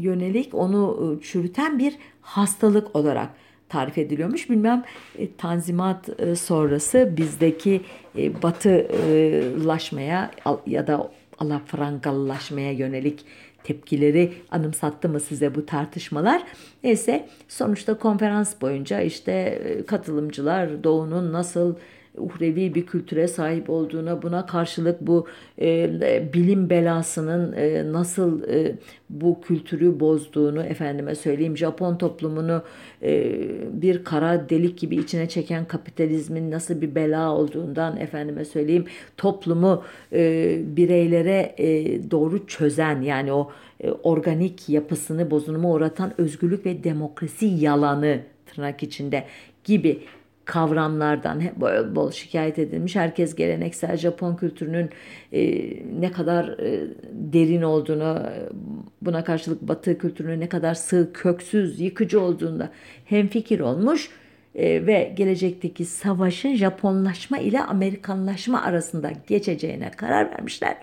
yönelik 0.01 0.55
onu 0.55 1.19
çürüten 1.23 1.79
bir 1.79 1.97
hastalık 2.21 2.97
olarak 2.97 3.31
tarif 3.69 3.99
ediliyormuş. 3.99 4.51
Bilmem 4.51 4.85
e, 5.19 5.37
Tanzimat 5.37 6.21
e, 6.21 6.37
sonrası 6.37 7.15
bizdeki 7.17 7.81
e, 8.19 8.43
batılaşmaya 8.43 10.31
ya 10.67 10.87
da 10.87 11.11
alafrangalılaşmaya 11.39 12.73
yönelik 12.73 13.25
tepkileri 13.65 14.33
anımsattı 14.51 15.09
mı 15.09 15.21
size 15.21 15.55
bu 15.55 15.67
tartışmalar? 15.67 16.43
Neyse 16.85 17.29
sonuçta 17.49 17.99
konferans 17.99 18.61
boyunca 18.61 19.01
işte 19.01 19.33
e, 19.33 19.87
katılımcılar 19.87 20.85
doğunun 20.85 21.33
nasıl 21.33 21.75
uhrevi 22.21 22.75
bir 22.75 22.87
kültüre 22.87 23.29
sahip 23.29 23.71
olduğuna 23.71 24.23
buna 24.23 24.47
karşılık 24.47 25.01
bu 25.01 25.27
e, 25.61 26.33
bilim 26.35 26.71
belasının 26.71 27.53
e, 27.53 27.93
nasıl 27.93 28.49
e, 28.49 28.75
bu 29.11 29.41
kültürü 29.41 30.01
bozduğunu 30.01 30.63
efendime 30.63 31.15
söyleyeyim 31.15 31.57
Japon 31.57 31.97
toplumunu 31.97 32.63
e, 33.03 33.41
bir 33.83 34.05
kara 34.05 34.49
delik 34.49 34.79
gibi 34.79 34.97
içine 34.97 35.29
çeken 35.29 35.65
kapitalizmin 35.65 36.51
nasıl 36.51 36.81
bir 36.81 36.95
bela 36.95 37.35
olduğundan 37.35 37.97
efendime 37.97 38.45
söyleyeyim 38.45 38.85
toplumu 39.17 39.85
e, 40.13 40.59
bireylere 40.77 41.55
e, 41.59 42.01
doğru 42.11 42.47
çözen 42.47 43.03
yani 43.03 43.33
o 43.33 43.51
e, 43.81 43.91
organik 43.91 44.69
yapısını 44.69 45.31
bozunuma 45.31 45.71
uğratan 45.71 46.13
özgürlük 46.19 46.67
ve 46.67 46.85
demokrasi 46.85 47.47
yalanı 47.47 48.21
tırnak 48.47 48.83
içinde 48.83 49.25
gibi 49.65 49.99
kavramlardan 50.45 51.43
bol 51.57 51.97
bol 51.97 52.11
şikayet 52.11 52.59
edilmiş. 52.59 52.97
Herkes 52.97 53.35
geleneksel 53.35 53.97
Japon 53.97 54.37
kültürünün 54.37 54.91
e, 55.33 55.43
ne 56.01 56.13
kadar 56.13 56.49
e, 56.49 56.87
derin 57.13 57.63
olduğunu, 57.63 58.23
buna 59.03 59.25
karşılık 59.25 59.63
Batı 59.63 59.99
kültürünün 59.99 60.41
ne 60.41 60.49
kadar 60.49 60.75
sığ, 60.75 61.11
köksüz, 61.15 61.81
yıkıcı 61.81 62.21
olduğunda 62.21 62.71
hemfikir 63.05 63.61
olmuş 63.61 64.11
e, 64.55 64.87
ve 64.87 65.13
gelecekteki 65.17 65.85
savaşın 65.85 66.55
Japonlaşma 66.55 67.39
ile 67.39 67.61
Amerikanlaşma 67.61 68.63
arasında 68.63 69.13
geçeceğine 69.27 69.91
karar 69.91 70.31
vermişler. 70.31 70.77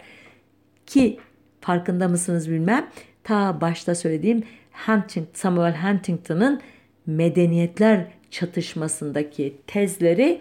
Ki 0.85 1.19
farkında 1.61 2.07
mısınız 2.07 2.49
bilmem 2.49 2.89
ta 3.23 3.61
başta 3.61 3.95
söylediğim 3.95 4.43
Hunting, 4.85 5.27
Samuel 5.33 5.75
Huntington'ın 5.75 6.61
medeniyetler 7.05 8.07
çatışmasındaki 8.39 9.53
tezleri 9.67 10.39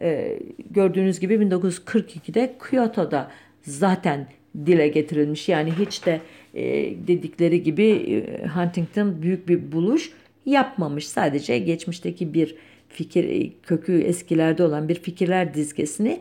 e, 0.00 0.38
gördüğünüz 0.70 1.20
gibi 1.20 1.34
1942'de 1.34 2.54
Kyoto'da 2.70 3.30
zaten 3.62 4.26
dile 4.66 4.88
getirilmiş. 4.88 5.48
Yani 5.48 5.72
hiç 5.78 6.06
de 6.06 6.20
e, 6.54 6.64
dedikleri 7.08 7.62
gibi 7.62 7.86
e, 7.90 8.46
Huntington 8.46 9.22
büyük 9.22 9.48
bir 9.48 9.72
buluş 9.72 10.12
yapmamış. 10.46 11.08
Sadece 11.08 11.58
geçmişteki 11.58 12.34
bir 12.34 12.54
fikir 12.88 13.24
e, 13.24 13.50
kökü 13.62 14.00
eskilerde 14.00 14.64
olan 14.64 14.88
bir 14.88 14.94
fikirler 14.94 15.54
dizgesini 15.54 16.20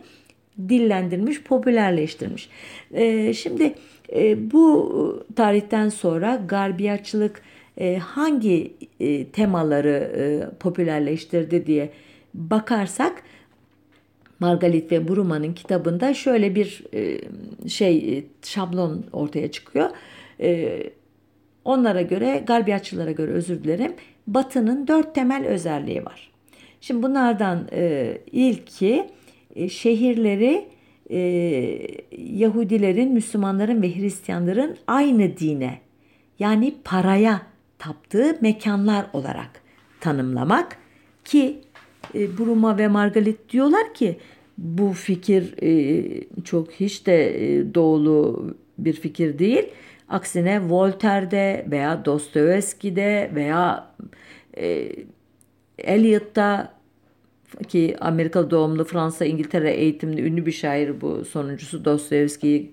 dillendirmiş, 0.69 1.43
popülerleştirmiş. 1.43 2.49
E, 2.93 3.33
şimdi 3.33 3.73
e, 4.13 4.51
bu 4.51 5.25
tarihten 5.35 5.89
sonra 5.89 6.41
garbiyatçılık 6.47 7.41
e, 7.77 7.97
hangi 7.97 8.73
e, 8.99 9.27
temaları 9.27 10.13
e, 10.17 10.49
popülerleştirdi 10.59 11.65
diye 11.65 11.89
bakarsak 12.33 13.23
Margalit 14.39 14.91
ve 14.91 15.07
Bruma'nın 15.07 15.53
kitabında 15.53 16.13
şöyle 16.13 16.55
bir 16.55 16.83
şey 17.67 18.25
şablon 18.43 19.05
ortaya 19.13 19.51
çıkıyor. 19.51 19.89
Onlara 21.65 22.01
göre, 22.01 22.43
garbiyatçılara 22.47 23.11
göre 23.11 23.31
özür 23.31 23.63
dilerim, 23.63 23.93
Batı'nın 24.27 24.87
dört 24.87 25.15
temel 25.15 25.45
özelliği 25.45 26.05
var. 26.05 26.31
Şimdi 26.81 27.03
bunlardan 27.03 27.67
ilki 28.31 29.05
şehirleri 29.69 30.65
Yahudilerin, 32.17 33.13
Müslümanların 33.13 33.81
ve 33.81 33.95
Hristiyanların 33.95 34.77
aynı 34.87 35.37
dine 35.37 35.79
yani 36.39 36.75
paraya 36.83 37.41
taptığı 37.79 38.37
mekanlar 38.41 39.05
olarak 39.13 39.49
tanımlamak 39.99 40.77
ki 41.25 41.61
e, 42.15 42.37
Bruma 42.37 42.77
ve 42.77 42.87
Margalit 42.87 43.49
diyorlar 43.49 43.93
ki 43.93 44.17
bu 44.57 44.93
fikir 44.93 45.55
e, 45.63 46.43
çok 46.43 46.71
hiç 46.71 47.05
de 47.05 47.45
e, 47.45 47.73
doğulu 47.73 48.47
bir 48.77 48.93
fikir 48.93 49.39
değil. 49.39 49.63
Aksine 50.09 50.69
Voltaire'de 50.69 51.65
veya 51.71 52.05
Dostoyevski'de 52.05 53.31
veya 53.35 53.93
e, 54.57 54.91
Eliot'ta 55.77 56.77
ki 57.67 57.95
Amerika 57.99 58.51
doğumlu 58.51 58.83
Fransa 58.83 59.25
İngiltere 59.25 59.71
eğitimli 59.71 60.21
ünlü 60.21 60.45
bir 60.45 60.51
şair 60.51 61.01
bu 61.01 61.25
sonuncusu 61.25 61.85
Dostoyevski'yi 61.85 62.71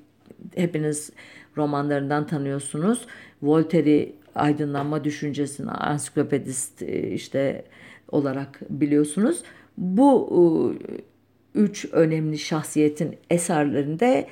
hepiniz 0.54 1.10
romanlarından 1.56 2.26
tanıyorsunuz. 2.26 3.06
Voltaire'i 3.42 4.14
aydınlanma 4.34 5.04
düşüncesini 5.04 5.70
ansiklopedist 5.70 6.82
e, 6.82 7.10
işte 7.10 7.64
olarak 8.08 8.60
biliyorsunuz. 8.70 9.42
Bu 9.78 10.28
e, 10.34 11.58
üç 11.58 11.86
önemli 11.92 12.38
şahsiyetin 12.38 13.16
eserlerinde 13.30 14.26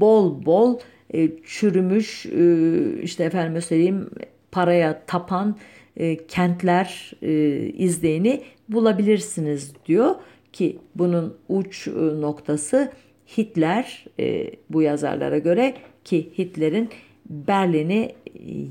bol 0.00 0.46
bol 0.46 0.78
e, 1.14 1.30
çürümüş 1.44 2.26
işte 3.02 3.24
efendim 3.24 3.62
söyleyeyim 3.62 4.10
paraya 4.52 5.02
tapan 5.06 5.56
kentler 6.28 7.12
izleyini 7.78 8.42
bulabilirsiniz 8.68 9.72
diyor 9.86 10.14
ki 10.52 10.78
bunun 10.94 11.36
uç 11.48 11.86
noktası 12.20 12.92
Hitler 13.38 14.04
bu 14.70 14.82
yazarlara 14.82 15.38
göre 15.38 15.74
ki 16.04 16.32
Hitler'in 16.38 16.88
Berlin'i 17.30 18.14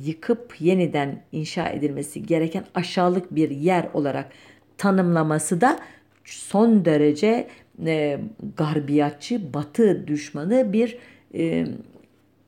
yıkıp 0.06 0.56
yeniden 0.60 1.24
inşa 1.32 1.70
edilmesi 1.70 2.26
gereken 2.26 2.66
aşağılık 2.76 3.36
bir 3.36 3.50
yer 3.50 3.88
olarak 3.94 4.32
tanımlaması 4.78 5.62
da 5.62 5.80
son 6.26 6.86
derece 6.86 7.48
e, 7.86 8.20
garbiyatçı, 8.58 9.54
batı 9.54 10.08
düşmanı 10.08 10.74
bir 10.74 10.98
e, 11.34 11.66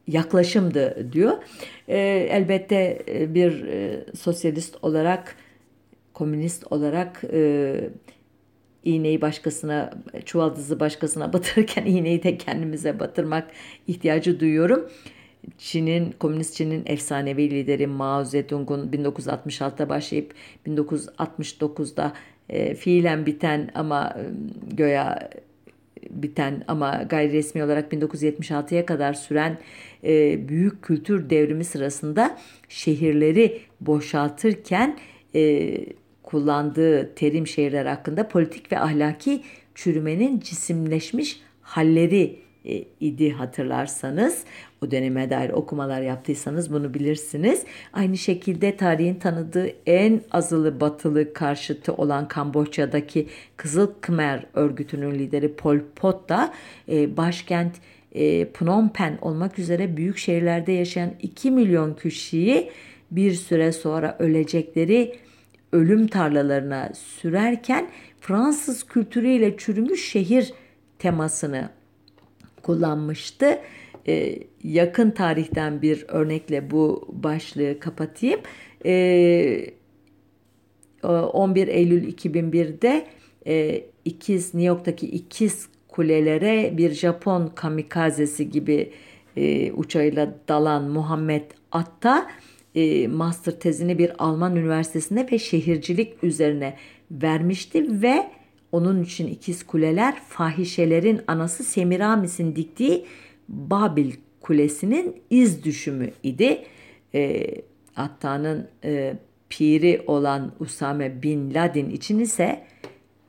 yaklaşımdı 0.08 1.08
diyor. 1.14 1.38
E, 1.88 1.98
elbette 2.32 3.04
e, 3.08 3.34
bir 3.34 3.64
e, 3.64 4.06
sosyalist 4.16 4.78
olarak, 4.82 5.36
komünist 6.14 6.72
olarak 6.72 7.22
e, 7.34 7.76
iğneyi 8.84 9.22
başkasına, 9.22 9.94
çuvaldızı 10.26 10.80
başkasına 10.80 11.34
batırırken 11.34 11.86
iğneyi 11.86 12.24
de 12.24 12.38
kendimize 12.38 13.00
batırmak 13.00 13.52
ihtiyacı 13.88 14.40
duyuyorum. 14.40 14.90
Çin'in, 15.58 16.12
Komünist 16.20 16.56
Çin'in 16.56 16.84
efsanevi 16.86 17.52
lideri 17.52 17.88
Mao 17.88 18.24
Zedong'un 18.24 18.90
1966'da 18.92 19.90
başlayıp 19.90 20.34
1969'da 20.68 22.14
e, 22.50 22.76
fiilen 22.76 23.26
biten 23.26 23.70
ama 23.76 24.16
e, 24.18 24.24
göya 24.76 25.30
biten 26.10 26.64
ama 26.68 27.04
gayri 27.10 27.34
resmi 27.34 27.64
olarak 27.64 27.94
1976'ya 27.94 28.86
kadar 28.86 29.14
süren 29.14 29.58
e, 30.04 30.48
büyük 30.50 30.82
kültür 30.82 31.30
devrimi 31.30 31.66
sırasında 31.66 32.38
şehirleri 32.70 33.62
boşaltırken 33.82 34.98
e, 35.36 35.76
kullandığı 36.24 37.16
terim 37.16 37.48
şehirler 37.48 37.86
hakkında 37.86 38.28
politik 38.28 38.72
ve 38.72 38.80
ahlaki 38.80 39.42
çürümenin 39.76 40.40
cisimleşmiş 40.40 41.42
halleri 41.62 42.40
e, 42.66 42.84
idi 43.00 43.32
hatırlarsanız 43.32 44.44
o 44.84 44.92
döneme 44.92 45.30
dair 45.30 45.50
okumalar 45.50 46.02
yaptıysanız 46.02 46.74
bunu 46.74 46.94
bilirsiniz. 46.94 47.64
Aynı 47.94 48.18
şekilde 48.18 48.78
tarihin 48.78 49.16
tanıdığı 49.16 49.68
en 49.86 50.22
azılı 50.32 50.80
batılı 50.80 51.34
karşıtı 51.34 51.94
olan 51.94 52.28
Kamboçya'daki 52.28 53.28
Kızıl 53.58 53.88
Khmer 54.02 54.46
örgütünün 54.54 55.12
lideri 55.12 55.54
Pol 55.54 55.78
Pot 55.96 56.30
da 56.30 56.54
e, 56.90 57.18
başkent 57.18 57.76
e, 58.12 58.46
Phnom 58.46 58.90
Penh 58.90 59.24
olmak 59.24 59.60
üzere 59.60 59.98
büyük 59.98 60.18
şehirlerde 60.18 60.72
yaşayan 60.72 61.14
2 61.22 61.52
milyon 61.52 61.94
kişiyi 61.94 62.72
bir 63.12 63.34
süre 63.34 63.72
sonra 63.72 64.16
ölecekleri 64.20 65.16
ölüm 65.72 66.08
tarlalarına 66.08 66.92
sürerken 66.94 67.90
Fransız 68.22 68.84
kültürüyle 68.84 69.58
çürümüş 69.58 70.12
şehir 70.12 70.54
temasını 71.00 71.70
kullanmıştı. 72.64 73.60
Ee, 74.08 74.36
yakın 74.64 75.12
tarihten 75.12 75.82
bir 75.82 76.06
örnekle 76.08 76.72
bu 76.72 77.08
başlığı 77.12 77.80
kapatayım. 77.80 78.40
Ee, 78.86 79.66
11 81.04 81.68
Eylül 81.68 82.14
2001'de 82.14 83.08
e, 83.48 83.84
ikiz 84.06 84.54
New 84.54 84.68
York'taki 84.68 85.08
ikiz 85.08 85.68
kulelere 85.88 86.78
bir 86.78 86.92
Japon 86.92 87.48
kamikazesi 87.56 88.50
gibi 88.50 88.92
e, 89.38 89.72
uçağıyla 89.72 90.36
dalan 90.48 90.84
Muhammed 90.84 91.44
Atta 91.72 92.28
e, 92.76 93.08
master 93.08 93.60
tezini 93.60 93.98
bir 93.98 94.12
Alman 94.18 94.56
üniversitesinde 94.56 95.28
ve 95.32 95.40
şehircilik 95.40 96.24
üzerine 96.24 96.76
vermişti 97.12 98.02
ve 98.02 98.28
onun 98.72 99.04
için 99.04 99.28
ikiz 99.28 99.64
kuleler 99.64 100.16
fahişelerin 100.16 101.22
anası 101.28 101.64
Semiramis'in 101.64 102.56
diktiği 102.56 103.06
Babil 103.50 104.12
Kulesi'nin 104.42 105.22
iz 105.30 105.64
düşümü 105.64 106.12
idi. 106.24 106.64
E, 107.14 107.46
Atta'nın 107.96 108.68
e, 108.84 109.16
piri 109.50 110.04
olan 110.08 110.52
Usame 110.60 111.24
Bin 111.24 111.54
Laden 111.54 111.90
için 111.90 112.20
ise 112.20 112.64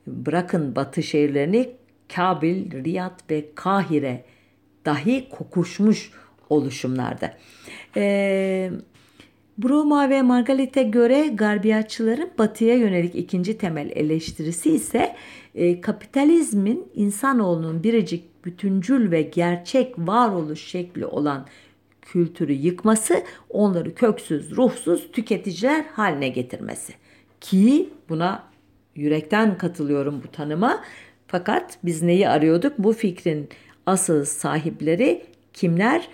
bırakın 0.07 0.75
batı 0.75 1.03
şehirlerini 1.03 1.69
Kabil, 2.15 2.83
Riyad 2.83 3.19
ve 3.29 3.45
Kahire 3.55 4.23
dahi 4.85 5.29
kokuşmuş 5.29 6.11
oluşumlarda. 6.49 7.37
Ee, 7.95 8.71
Bruma 9.57 10.09
ve 10.09 10.21
Margaret'e 10.21 10.83
göre 10.83 11.27
garbiyatçıların 11.27 12.29
batıya 12.37 12.75
yönelik 12.75 13.15
ikinci 13.15 13.57
temel 13.57 13.91
eleştirisi 13.95 14.71
ise 14.71 15.15
e, 15.55 15.81
kapitalizmin 15.81 16.87
insanoğlunun 16.93 17.83
biricik 17.83 18.30
bütüncül 18.45 19.11
ve 19.11 19.21
gerçek 19.21 19.93
varoluş 19.97 20.61
şekli 20.67 21.05
olan 21.05 21.47
kültürü 22.01 22.53
yıkması, 22.53 23.23
onları 23.49 23.95
köksüz, 23.95 24.51
ruhsuz 24.51 25.11
tüketiciler 25.11 25.85
haline 25.93 26.29
getirmesi. 26.29 26.93
Ki 27.41 27.89
buna 28.09 28.43
yürekten 28.95 29.57
katılıyorum 29.57 30.21
bu 30.23 30.31
tanıma. 30.31 30.83
Fakat 31.27 31.77
biz 31.83 32.01
neyi 32.01 32.29
arıyorduk? 32.29 32.73
Bu 32.77 32.93
fikrin 32.93 33.49
asıl 33.85 34.25
sahipleri 34.25 35.25
kimler? 35.53 36.07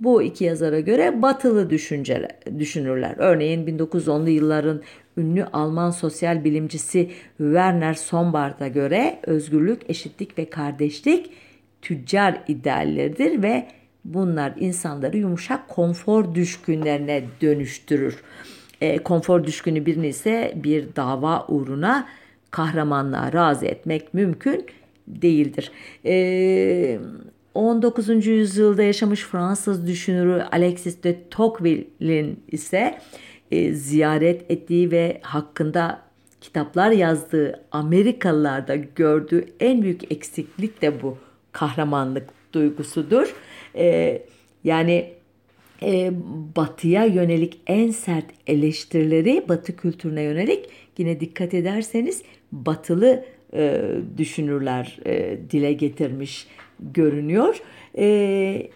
Bu 0.00 0.22
iki 0.22 0.44
yazara 0.44 0.80
göre 0.80 1.22
batılı 1.22 1.70
düşünceler, 1.70 2.30
düşünürler. 2.58 3.14
Örneğin 3.18 3.66
1910'lu 3.66 4.28
yılların 4.28 4.82
ünlü 5.16 5.44
Alman 5.44 5.90
sosyal 5.90 6.44
bilimcisi 6.44 7.10
Werner 7.38 7.94
Sombard'a 7.94 8.68
göre 8.68 9.18
özgürlük, 9.22 9.90
eşitlik 9.90 10.38
ve 10.38 10.50
kardeşlik 10.50 11.30
tüccar 11.82 12.40
idealleridir 12.48 13.42
ve 13.42 13.68
bunlar 14.04 14.52
insanları 14.58 15.16
yumuşak 15.16 15.68
konfor 15.68 16.34
düşkünlerine 16.34 17.24
dönüştürür. 17.40 18.22
E, 18.80 18.98
konfor 18.98 19.44
düşkünü 19.44 19.86
birini 19.86 20.08
ise 20.08 20.52
bir 20.56 20.96
dava 20.96 21.46
uğruna 21.48 22.08
kahramanlığa 22.50 23.32
razı 23.32 23.66
etmek 23.66 24.14
mümkün 24.14 24.66
değildir. 25.06 25.72
E, 26.04 26.98
19. 27.54 28.26
yüzyılda 28.26 28.82
yaşamış 28.82 29.20
Fransız 29.20 29.86
düşünürü 29.86 30.42
Alexis 30.52 31.02
de 31.02 31.28
Tocqueville'in 31.30 32.40
ise 32.48 32.98
e, 33.50 33.72
ziyaret 33.72 34.50
ettiği 34.50 34.90
ve 34.90 35.20
hakkında 35.22 36.02
kitaplar 36.40 36.90
yazdığı 36.90 37.64
Amerikalılarda 37.72 38.76
gördüğü 38.76 39.44
en 39.60 39.82
büyük 39.82 40.12
eksiklik 40.12 40.82
de 40.82 41.02
bu 41.02 41.18
kahramanlık 41.52 42.28
duygusudur. 42.52 43.34
E, 43.76 44.18
yani 44.64 45.12
e, 45.82 46.10
batıya 46.56 47.04
yönelik 47.04 47.60
en 47.66 47.90
sert 47.90 48.26
eleştirileri 48.46 49.44
batı 49.48 49.76
kültürüne 49.76 50.22
yönelik 50.22 50.68
yine 50.98 51.20
dikkat 51.20 51.54
ederseniz 51.54 52.22
batılı 52.52 53.24
e, 53.54 53.82
düşünürler 54.18 54.98
e, 55.06 55.38
dile 55.50 55.72
getirmiş 55.72 56.46
görünüyor. 56.80 57.62
E, 57.98 58.70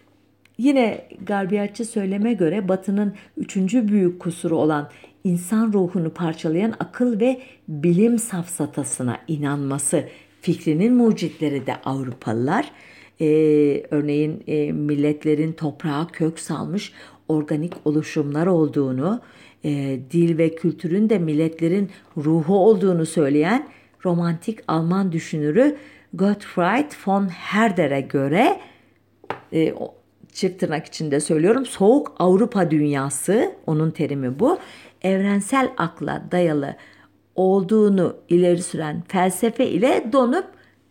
yine 0.58 1.08
garbiyatçı 1.26 1.84
söyleme 1.84 2.32
göre 2.32 2.68
batının 2.68 3.14
üçüncü 3.36 3.88
büyük 3.88 4.20
kusuru 4.20 4.56
olan 4.56 4.90
insan 5.24 5.72
ruhunu 5.72 6.10
parçalayan 6.10 6.74
akıl 6.80 7.20
ve 7.20 7.40
bilim 7.68 8.18
safsatasına 8.18 9.18
inanması 9.28 10.04
fikrinin 10.46 10.94
mucitleri 10.94 11.66
de 11.66 11.76
Avrupalılar. 11.84 12.72
Ee, 13.20 13.82
örneğin 13.90 14.42
e, 14.46 14.72
milletlerin 14.72 15.52
toprağa 15.52 16.06
kök 16.12 16.38
salmış 16.38 16.92
organik 17.28 17.72
oluşumlar 17.84 18.46
olduğunu, 18.46 19.20
e, 19.64 19.98
dil 20.10 20.38
ve 20.38 20.54
kültürün 20.54 21.10
de 21.10 21.18
milletlerin 21.18 21.90
ruhu 22.16 22.58
olduğunu 22.58 23.06
söyleyen 23.06 23.68
romantik 24.04 24.58
Alman 24.68 25.12
düşünürü 25.12 25.76
Gottfried 26.14 26.92
von 27.06 27.28
Herder'e 27.28 28.00
göre 28.00 28.60
e, 29.52 29.74
çift 30.32 30.60
tırnak 30.60 30.86
içinde 30.86 31.20
söylüyorum 31.20 31.66
soğuk 31.66 32.14
Avrupa 32.18 32.70
dünyası 32.70 33.54
onun 33.66 33.90
terimi 33.90 34.38
bu 34.38 34.58
evrensel 35.02 35.70
akla 35.76 36.24
dayalı 36.30 36.76
olduğunu 37.36 38.16
ileri 38.28 38.62
süren 38.62 39.02
felsefe 39.08 39.70
ile 39.70 40.04
donup 40.12 40.46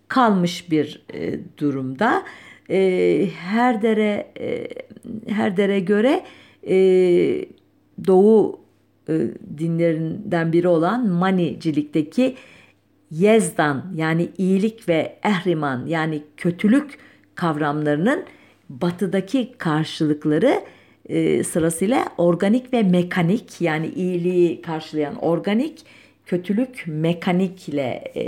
kalmış 0.08 0.72
bir 0.72 1.06
e, 1.14 1.40
durumda. 1.58 2.24
E, 2.70 3.30
Herder'e 3.38 4.32
e, 4.40 4.68
Herder'e 5.34 5.80
göre 5.80 6.24
e, 6.68 6.76
Doğu 8.08 8.60
e, 9.10 9.14
dinlerinden 9.58 10.54
biri 10.54 10.68
olan 10.68 11.08
Manicilikteki 11.08 12.36
Yezdan 13.12 13.86
yani 13.96 14.30
iyilik 14.38 14.90
ve 14.90 15.20
ehriman 15.24 15.86
yani 15.86 16.24
kötülük 16.38 17.00
kavramlarının 17.36 18.24
batıdaki 18.70 19.52
karşılıkları 19.58 20.62
e, 21.10 21.44
sırasıyla 21.44 22.06
organik 22.18 22.74
ve 22.74 22.84
mekanik 22.84 23.62
yani 23.62 23.88
iyiliği 23.88 24.62
karşılayan 24.62 25.16
organik, 25.16 25.86
kötülük 26.26 26.84
mekanik 26.88 27.70
ile 27.70 28.04
e, 28.16 28.22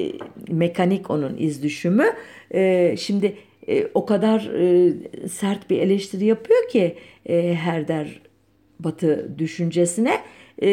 e, 0.00 0.12
mekanik 0.48 1.10
onun 1.10 1.36
iz 1.36 1.62
düşümü. 1.62 2.06
E, 2.54 2.94
şimdi 2.98 3.36
e, 3.68 3.86
o 3.94 4.06
kadar 4.06 4.40
e, 4.40 4.92
sert 5.28 5.70
bir 5.70 5.78
eleştiri 5.78 6.24
yapıyor 6.24 6.68
ki 6.68 6.94
e, 7.26 7.54
Herder 7.54 8.20
Batı 8.80 9.38
düşüncesine 9.38 10.20
e, 10.62 10.68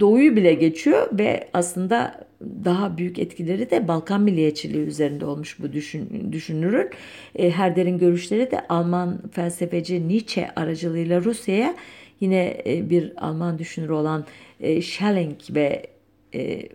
Doğu'yu 0.00 0.36
bile 0.36 0.54
geçiyor 0.54 1.08
ve 1.12 1.48
aslında 1.52 2.26
daha 2.64 2.98
büyük 2.98 3.18
etkileri 3.18 3.70
de 3.70 3.88
Balkan 3.88 4.20
milliyetçiliği 4.22 4.86
üzerinde 4.86 5.26
olmuş 5.26 5.60
bu 5.60 5.72
düşün, 5.72 6.28
düşünürün. 6.32 6.90
E, 7.36 7.50
Herder'in 7.50 7.98
görüşleri 7.98 8.50
de 8.50 8.60
Alman 8.68 9.22
felsefeci 9.32 10.08
Nietzsche 10.08 10.50
aracılığıyla 10.56 11.24
Rusya'ya 11.24 11.74
yine 12.20 12.62
e, 12.66 12.90
bir 12.90 13.12
Alman 13.16 13.58
düşünür 13.58 13.88
olan 13.88 14.24
e, 14.60 14.82
Schelling 14.82 15.36
ve 15.50 15.86
e, 16.34 16.68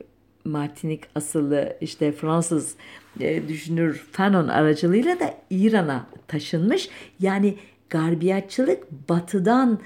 Martinik 0.46 1.04
asıllı 1.16 1.78
işte 1.82 2.12
Fransız 2.12 2.76
e, 3.20 3.48
düşünür 3.48 4.06
Fanon 4.12 4.48
aracılığıyla 4.48 5.20
da 5.20 5.34
İran'a 5.50 6.08
taşınmış. 6.28 6.90
Yani 7.20 7.56
garbiyatçılık 7.90 9.10
batıdan 9.10 9.80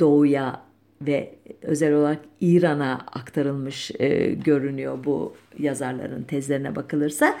doğuya 0.00 0.62
ve 1.02 1.34
özel 1.62 1.94
olarak 1.94 2.20
İran'a 2.40 2.92
aktarılmış 3.12 3.90
e, 3.98 4.34
görünüyor 4.34 5.04
bu 5.04 5.34
yazarların 5.58 6.22
tezlerine 6.22 6.76
bakılırsa. 6.76 7.38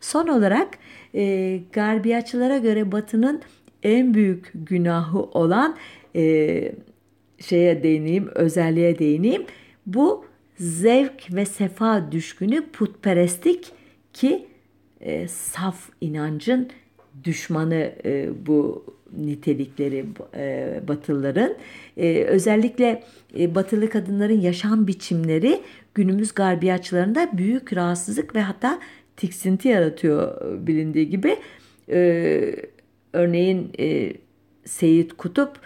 Son 0.00 0.28
olarak 0.28 0.68
e, 1.14 1.60
garbiyatçılara 1.72 2.58
göre 2.58 2.92
Batı'nın 2.92 3.42
en 3.82 4.14
büyük 4.14 4.50
günahı 4.54 5.18
olan 5.18 5.76
e, 6.16 6.72
şeye 7.38 7.82
değineyim, 7.82 8.28
özelliğe 8.34 8.98
değineyim. 8.98 9.44
Bu 9.86 10.24
zevk 10.58 11.34
ve 11.34 11.44
sefa 11.44 12.12
düşkünü 12.12 12.70
putperestlik 12.70 13.72
ki 14.12 14.46
e, 15.00 15.28
saf 15.28 15.88
inancın 16.00 16.70
düşmanı 17.24 17.92
e, 18.04 18.28
bu 18.46 18.84
nitelikleri 19.16 20.04
e, 20.34 20.80
Batılıların. 20.88 21.54
E, 21.96 22.24
özellikle 22.24 23.02
e, 23.38 23.54
Batılı 23.54 23.90
kadınların 23.90 24.40
yaşam 24.40 24.86
biçimleri 24.86 25.60
günümüz 25.94 26.34
garbiyatçılarında 26.34 27.30
büyük 27.32 27.76
rahatsızlık 27.76 28.34
ve 28.34 28.40
hatta 28.40 28.80
tiksinti 29.16 29.68
yaratıyor 29.68 30.40
bilindiği 30.66 31.10
gibi. 31.10 31.36
E, 31.88 32.54
örneğin 33.12 33.70
e, 33.78 34.12
Seyit 34.64 35.12
Kutup 35.12 35.60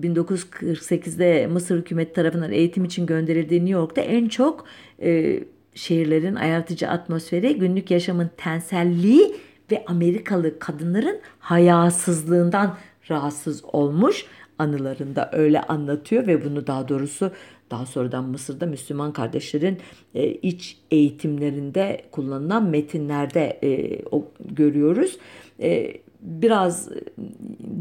1948'de 0.00 1.46
Mısır 1.46 1.78
hükümeti 1.78 2.12
tarafından 2.12 2.52
eğitim 2.52 2.84
için 2.84 3.06
gönderildiği 3.06 3.60
New 3.60 3.72
York'ta 3.72 4.00
en 4.00 4.28
çok 4.28 4.64
e, 5.02 5.40
şehirlerin 5.74 6.34
ayartıcı 6.34 6.88
atmosferi, 6.88 7.58
günlük 7.58 7.90
yaşamın 7.90 8.30
tenselliği 8.36 9.36
ve 9.70 9.84
Amerikalı 9.86 10.58
kadınların 10.58 11.20
hayasızlığından 11.38 12.76
rahatsız 13.10 13.64
olmuş 13.64 14.26
anılarında 14.58 15.30
öyle 15.32 15.60
anlatıyor 15.60 16.26
ve 16.26 16.44
bunu 16.44 16.66
daha 16.66 16.88
doğrusu 16.88 17.32
daha 17.70 17.86
sonradan 17.86 18.24
Mısır'da 18.24 18.66
Müslüman 18.66 19.12
kardeşlerin 19.12 19.78
e, 20.14 20.26
iç 20.28 20.78
eğitimlerinde 20.90 22.02
kullanılan 22.10 22.64
metinlerde 22.64 23.58
e, 23.62 24.00
o, 24.10 24.28
görüyoruz. 24.40 25.18
E, 25.60 25.92
biraz 26.26 26.88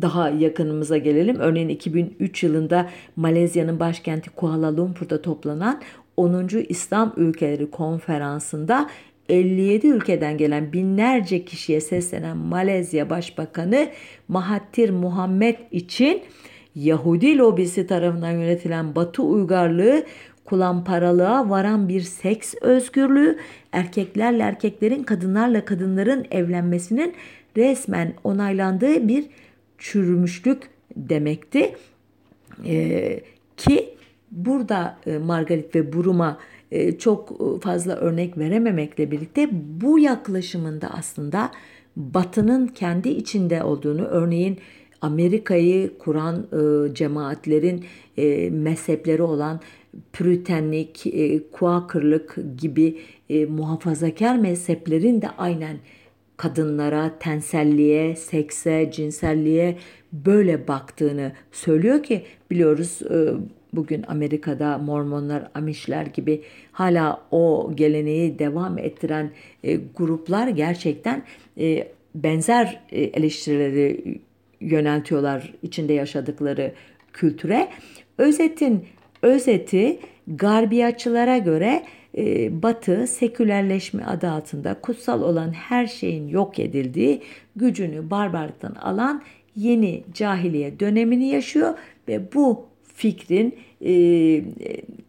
daha 0.01 0.29
yakınımıza 0.29 0.97
gelelim. 0.97 1.35
Örneğin 1.39 1.69
2003 1.69 2.43
yılında 2.43 2.89
Malezya'nın 3.15 3.79
başkenti 3.79 4.29
Kuala 4.29 4.77
Lumpur'da 4.77 5.21
toplanan 5.21 5.81
10. 6.17 6.47
İslam 6.69 7.13
Ülkeleri 7.17 7.71
Konferansı'nda 7.71 8.89
57 9.29 9.87
ülkeden 9.87 10.37
gelen 10.37 10.73
binlerce 10.73 11.45
kişiye 11.45 11.81
seslenen 11.81 12.37
Malezya 12.37 13.09
Başbakanı 13.09 13.87
Mahathir 14.27 14.89
Muhammed 14.89 15.55
için 15.71 16.21
Yahudi 16.75 17.37
lobisi 17.37 17.87
tarafından 17.87 18.31
yönetilen 18.31 18.95
Batı 18.95 19.23
uygarlığı 19.23 20.03
kulamparalığa 20.45 21.49
varan 21.49 21.89
bir 21.89 22.01
seks 22.01 22.55
özgürlüğü, 22.61 23.37
erkeklerle 23.71 24.43
erkeklerin, 24.43 25.03
kadınlarla 25.03 25.65
kadınların 25.65 26.25
evlenmesinin 26.31 27.13
resmen 27.57 28.13
onaylandığı 28.23 29.07
bir 29.07 29.25
çürümüşlük 29.77 30.69
demekti. 30.95 31.75
Ee, 32.65 33.19
ki 33.57 33.95
burada 34.31 34.97
e, 35.05 35.17
Margaret 35.17 35.75
ve 35.75 35.93
Buruma 35.93 36.37
e, 36.71 36.97
çok 36.97 37.41
fazla 37.63 37.95
örnek 37.95 38.37
verememekle 38.37 39.11
birlikte 39.11 39.49
bu 39.81 39.99
yaklaşımında 39.99 40.89
aslında 40.89 41.51
Batı'nın 41.95 42.67
kendi 42.67 43.09
içinde 43.09 43.63
olduğunu 43.63 44.05
örneğin 44.05 44.59
Amerika'yı 45.01 45.97
kuran 45.97 46.47
e, 46.53 46.93
cemaatlerin 46.93 47.85
e, 48.17 48.49
mezhepleri 48.49 49.21
olan 49.21 49.59
Püritenlik, 50.13 51.07
e, 51.07 51.49
Kuakırlık 51.51 52.37
gibi 52.57 52.99
e, 53.29 53.45
muhafazakar 53.45 54.37
mezheplerin 54.37 55.21
de 55.21 55.29
aynen 55.37 55.77
kadınlara, 56.37 57.11
tenselliğe, 57.19 58.15
sekse, 58.15 58.91
cinselliğe 58.91 59.77
böyle 60.13 60.67
baktığını 60.67 61.31
söylüyor 61.51 62.03
ki 62.03 62.23
biliyoruz 62.51 63.01
e, 63.01 63.29
bugün 63.73 64.03
Amerika'da 64.07 64.77
Mormonlar, 64.77 65.47
Amişler 65.55 66.05
gibi 66.05 66.41
hala 66.71 67.21
o 67.31 67.71
geleneği 67.75 68.39
devam 68.39 68.77
ettiren 68.77 69.31
e, 69.63 69.75
gruplar 69.75 70.47
gerçekten 70.47 71.23
e, 71.59 71.87
benzer 72.15 72.81
eleştirileri 72.91 74.19
yöneltiyorlar 74.61 75.53
içinde 75.61 75.93
yaşadıkları 75.93 76.73
kültüre. 77.13 77.67
Özetin 78.17 78.85
özeti 79.21 79.99
garbiyatçılara 80.27 81.37
göre 81.37 81.83
e, 82.17 82.61
Batı 82.63 83.07
sekülerleşme 83.07 84.03
adı 84.03 84.29
altında 84.29 84.73
kutsal 84.81 85.21
olan 85.21 85.51
her 85.51 85.87
şeyin 85.87 86.27
yok 86.27 86.59
edildiği, 86.59 87.21
gücünü 87.55 88.09
barbarlıktan 88.09 88.75
alan 88.75 89.21
yeni 89.55 90.03
cahiliye 90.13 90.79
dönemini 90.79 91.27
yaşıyor 91.27 91.73
ve 92.07 92.33
bu 92.33 92.65
fikrin 92.83 93.55
e, 93.81 93.93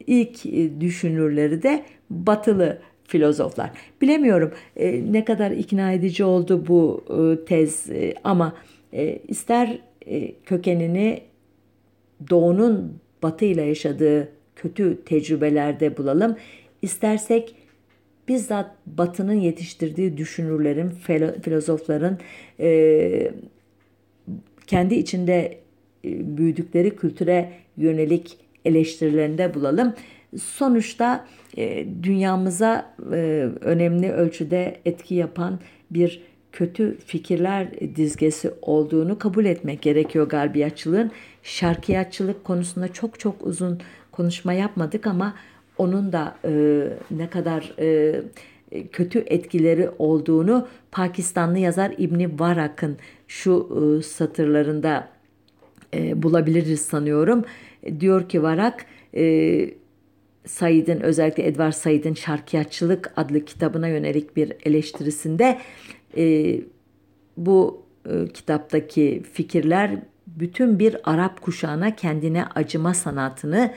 ilk 0.06 0.44
düşünürleri 0.80 1.62
de 1.62 1.82
batılı 2.10 2.78
filozoflar. 3.04 3.70
Bilemiyorum 4.02 4.52
e, 4.76 5.12
ne 5.12 5.24
kadar 5.24 5.50
ikna 5.50 5.92
edici 5.92 6.24
oldu 6.24 6.64
bu 6.68 7.04
e, 7.10 7.44
tez 7.44 7.90
e, 7.90 8.14
ama 8.24 8.52
e, 8.92 9.18
ister 9.28 9.78
e, 10.06 10.32
kökenini 10.34 11.20
doğunun 12.30 12.98
batıyla 13.22 13.62
yaşadığı 13.62 14.28
kötü 14.56 15.04
tecrübelerde 15.04 15.96
bulalım. 15.96 16.36
İstersek 16.82 17.54
bizzat 18.28 18.70
batının 18.86 19.40
yetiştirdiği 19.40 20.16
düşünürlerin, 20.16 20.90
filozofların 21.42 22.18
e, 22.60 23.30
kendi 24.66 24.94
içinde 24.94 25.58
e, 26.04 26.36
büyüdükleri 26.36 26.96
kültüre 26.96 27.52
yönelik 27.76 28.38
eleştirilerinde 28.64 29.54
bulalım. 29.54 29.94
Sonuçta 30.42 31.26
e, 31.56 31.86
dünyamıza 32.02 32.94
e, 33.12 33.48
önemli 33.60 34.12
ölçüde 34.12 34.80
etki 34.84 35.14
yapan 35.14 35.60
bir 35.90 36.22
kötü 36.52 36.98
fikirler 37.06 37.96
dizgesi 37.96 38.50
olduğunu 38.62 39.18
kabul 39.18 39.44
etmek 39.44 39.82
gerekiyor 39.82 40.28
garbiyatçılığın. 40.28 41.10
Şarkiyatçılık 41.42 42.44
konusunda 42.44 42.92
çok 42.92 43.20
çok 43.20 43.46
uzun 43.46 43.80
konuşma 44.12 44.52
yapmadık 44.52 45.06
ama 45.06 45.34
onun 45.78 46.12
da 46.12 46.36
e, 46.44 46.82
ne 47.10 47.30
kadar 47.30 47.74
e, 47.78 48.22
kötü 48.92 49.18
etkileri 49.18 49.90
olduğunu 49.98 50.68
Pakistanlı 50.92 51.58
yazar 51.58 51.94
İbni 51.98 52.40
Varak'ın 52.40 52.96
şu 53.28 53.68
e, 53.70 54.02
satırlarında 54.02 55.08
e, 55.94 56.22
bulabiliriz 56.22 56.80
sanıyorum. 56.80 57.44
Diyor 58.00 58.28
ki 58.28 58.42
Varak 58.42 58.86
e, 59.14 59.70
Said'in 60.46 61.00
özellikle 61.00 61.46
Edward 61.46 61.72
Said'in 61.72 62.14
Şarkiyatçılık 62.14 63.12
adlı 63.16 63.44
kitabına 63.44 63.88
yönelik 63.88 64.36
bir 64.36 64.52
eleştirisinde 64.64 65.58
e, 66.16 66.56
bu 67.36 67.82
e, 68.10 68.28
kitaptaki 68.34 69.22
fikirler 69.32 69.90
bütün 70.26 70.78
bir 70.78 70.96
Arap 71.04 71.42
kuşağına 71.42 71.96
kendine 71.96 72.44
acıma 72.54 72.94
sanatını 72.94 73.72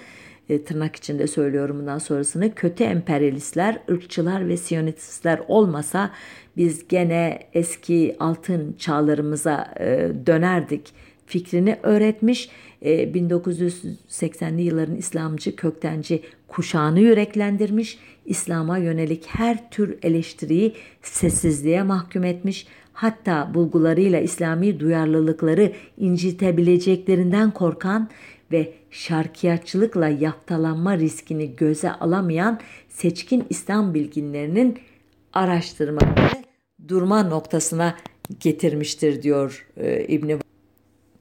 tırnak 0.58 0.96
içinde 0.96 1.28
söylüyorum 1.28 1.80
bundan 1.80 1.98
sonrasını 1.98 2.56
kötü 2.56 2.84
emperyalistler, 2.84 3.80
ırkçılar 3.92 4.48
ve 4.48 4.58
siyonistler 4.58 5.42
olmasa 5.48 6.12
biz 6.58 6.88
gene 6.88 7.40
eski 7.54 8.16
altın 8.20 8.76
çağlarımıza 8.78 9.74
e, 9.80 10.12
dönerdik 10.26 10.94
fikrini 11.26 11.78
öğretmiş. 11.84 12.50
E, 12.82 13.04
1980'li 13.04 14.62
yılların 14.62 14.96
İslamcı 14.96 15.56
köktenci 15.56 16.22
kuşağını 16.48 17.00
yüreklendirmiş. 17.00 18.00
İslam'a 18.26 18.78
yönelik 18.78 19.26
her 19.28 19.72
tür 19.72 19.98
eleştiriyi 20.04 20.74
sessizliğe 21.02 21.84
mahkum 21.84 22.24
etmiş. 22.24 22.68
Hatta 22.94 23.54
bulgularıyla 23.54 24.20
İslami 24.20 24.80
duyarlılıkları 24.80 25.72
incitebileceklerinden 25.98 27.52
korkan 27.52 28.10
ve 28.52 28.74
şarkiyatçılıkla 28.92 30.08
yaftalanma 30.08 30.98
riskini 30.98 31.56
göze 31.56 31.92
alamayan 31.92 32.60
seçkin 32.90 33.46
İslam 33.50 33.94
bilginlerinin 33.94 34.80
araştırmaları 35.34 36.44
durma 36.88 37.24
noktasına 37.24 37.96
getirmiştir 38.40 39.24
diyor 39.24 39.68
e, 39.78 40.06
İbni. 40.06 40.38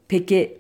Peki 0.09 0.59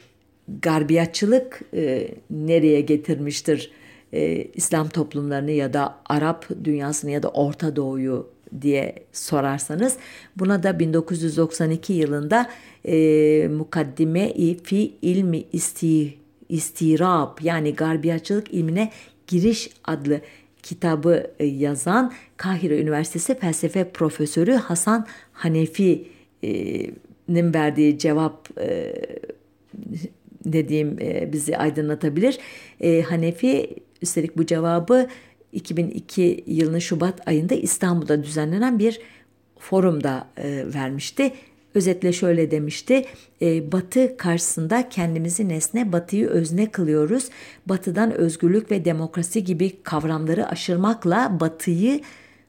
garbiyatçılık 0.62 1.60
e, 1.74 2.08
nereye 2.30 2.80
getirmiştir 2.80 3.70
e, 4.12 4.44
İslam 4.54 4.88
toplumlarını 4.88 5.50
ya 5.50 5.72
da 5.72 5.98
Arap 6.06 6.48
dünyasını 6.64 7.10
ya 7.10 7.22
da 7.22 7.28
Orta 7.28 7.76
Doğu'yu 7.76 8.30
diye 8.62 8.94
sorarsanız 9.12 9.96
buna 10.36 10.62
da 10.62 10.78
1992 10.78 11.92
yılında 11.92 12.50
e, 12.84 13.48
Mukaddime-i 13.48 14.58
fi 14.62 14.92
ilmi 15.02 15.44
isti, 15.52 16.17
istirab 16.48 17.38
yani 17.42 17.74
garbiyatçılık 17.74 18.54
ilmine 18.54 18.90
giriş 19.26 19.70
adlı 19.84 20.20
kitabı 20.62 21.30
e, 21.38 21.44
yazan 21.44 22.12
Kahire 22.36 22.80
Üniversitesi 22.80 23.38
felsefe 23.38 23.90
profesörü 23.90 24.52
Hasan 24.52 25.06
Hanefi'nin 25.32 26.94
verdiği 27.54 27.98
cevap 27.98 28.60
e, 28.60 28.94
dediğim 30.44 30.98
e, 31.00 31.32
bizi 31.32 31.58
aydınlatabilir. 31.58 32.38
Hanefi 33.08 33.76
üstelik 34.02 34.36
bu 34.36 34.46
cevabı 34.46 35.08
2002 35.52 36.44
yılının 36.46 36.78
Şubat 36.78 37.28
ayında 37.28 37.54
İstanbul'da 37.54 38.24
düzenlenen 38.24 38.78
bir 38.78 39.00
forumda 39.58 40.28
vermişti. 40.74 41.32
Özetle 41.78 42.12
şöyle 42.12 42.50
demişti. 42.50 43.04
E, 43.42 43.72
batı 43.72 44.16
karşısında 44.16 44.88
kendimizi 44.88 45.48
nesne, 45.48 45.92
batıyı 45.92 46.26
özne 46.26 46.70
kılıyoruz. 46.70 47.28
Batıdan 47.66 48.12
özgürlük 48.12 48.70
ve 48.70 48.84
demokrasi 48.84 49.44
gibi 49.44 49.82
kavramları 49.82 50.48
aşırmakla 50.48 51.40
batıyı 51.40 52.00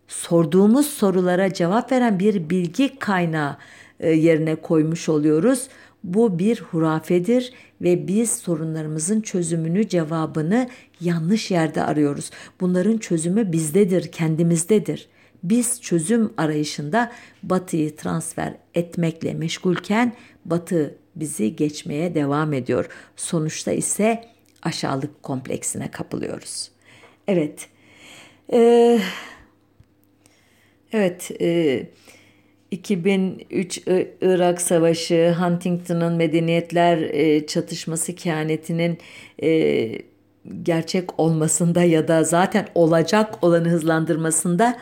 sorduğumuz 0.07 0.85
sorulara 0.85 1.53
cevap 1.53 1.91
veren 1.91 2.19
bir 2.19 2.49
bilgi 2.49 2.99
kaynağı 2.99 3.57
e, 3.99 4.09
yerine 4.11 4.55
koymuş 4.55 5.09
oluyoruz. 5.09 5.67
Bu 6.03 6.39
bir 6.39 6.61
hurafedir 6.61 7.53
ve 7.81 8.07
biz 8.07 8.31
sorunlarımızın 8.31 9.21
çözümünü, 9.21 9.87
cevabını 9.87 10.69
yanlış 11.01 11.51
yerde 11.51 11.83
arıyoruz. 11.83 12.31
Bunların 12.61 12.97
çözümü 12.97 13.51
bizdedir, 13.51 14.11
kendimizdedir.'' 14.11 15.18
Biz 15.43 15.81
çözüm 15.81 16.33
arayışında 16.37 17.11
Batı'yı 17.43 17.95
transfer 17.95 18.53
etmekle 18.75 19.33
meşgulken 19.33 20.13
Batı 20.45 20.95
bizi 21.15 21.55
geçmeye 21.55 22.15
devam 22.15 22.53
ediyor. 22.53 22.89
Sonuçta 23.15 23.71
ise 23.71 24.23
aşağılık 24.63 25.23
kompleksine 25.23 25.91
kapılıyoruz. 25.91 26.71
Evet. 27.27 27.67
Ee, 28.53 28.99
evet. 30.93 31.31
E, 31.41 31.87
2003 32.71 33.81
Irak 34.21 34.61
Savaşı, 34.61 35.35
Huntington'ın 35.39 36.13
medeniyetler 36.13 36.97
e, 36.97 37.47
çatışması 37.47 38.15
kehanetinin 38.15 38.97
e, 39.43 39.91
gerçek 40.63 41.19
olmasında 41.19 41.83
ya 41.83 42.07
da 42.07 42.23
zaten 42.23 42.67
olacak 42.75 43.43
olanı 43.43 43.69
hızlandırmasında 43.69 44.77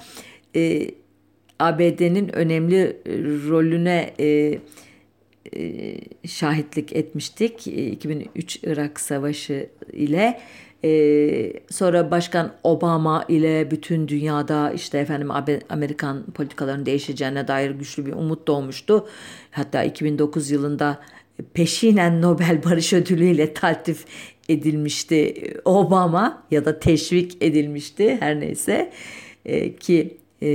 e, 0.55 0.91
ABD'nin 1.59 2.35
önemli 2.35 2.97
rolüne 3.49 4.13
e, 4.19 4.59
e, 5.55 5.97
şahitlik 6.27 6.95
etmiştik. 6.95 7.67
2003 7.67 8.59
Irak 8.63 8.99
Savaşı 8.99 9.69
ile. 9.93 10.39
Ee, 10.83 11.53
sonra 11.69 12.11
Başkan 12.11 12.53
Obama 12.63 13.25
ile 13.27 13.71
bütün 13.71 14.07
dünyada 14.07 14.71
işte 14.71 14.97
efendim 14.97 15.29
Amerikan 15.69 16.23
politikalarının 16.23 16.85
değişeceğine 16.85 17.47
dair 17.47 17.71
güçlü 17.71 18.05
bir 18.05 18.13
umut 18.13 18.47
doğmuştu. 18.47 19.07
Hatta 19.51 19.83
2009 19.83 20.51
yılında 20.51 20.99
peşinen 21.53 22.21
Nobel 22.21 22.63
Barış 22.65 22.93
Ödülü 22.93 23.25
ile 23.25 23.53
taltif 23.53 24.05
edilmişti 24.49 25.43
Obama 25.65 26.43
ya 26.51 26.65
da 26.65 26.79
teşvik 26.79 27.37
edilmişti 27.41 28.17
her 28.19 28.39
neyse. 28.39 28.91
Ee, 29.45 29.75
ki 29.75 30.17
e, 30.41 30.47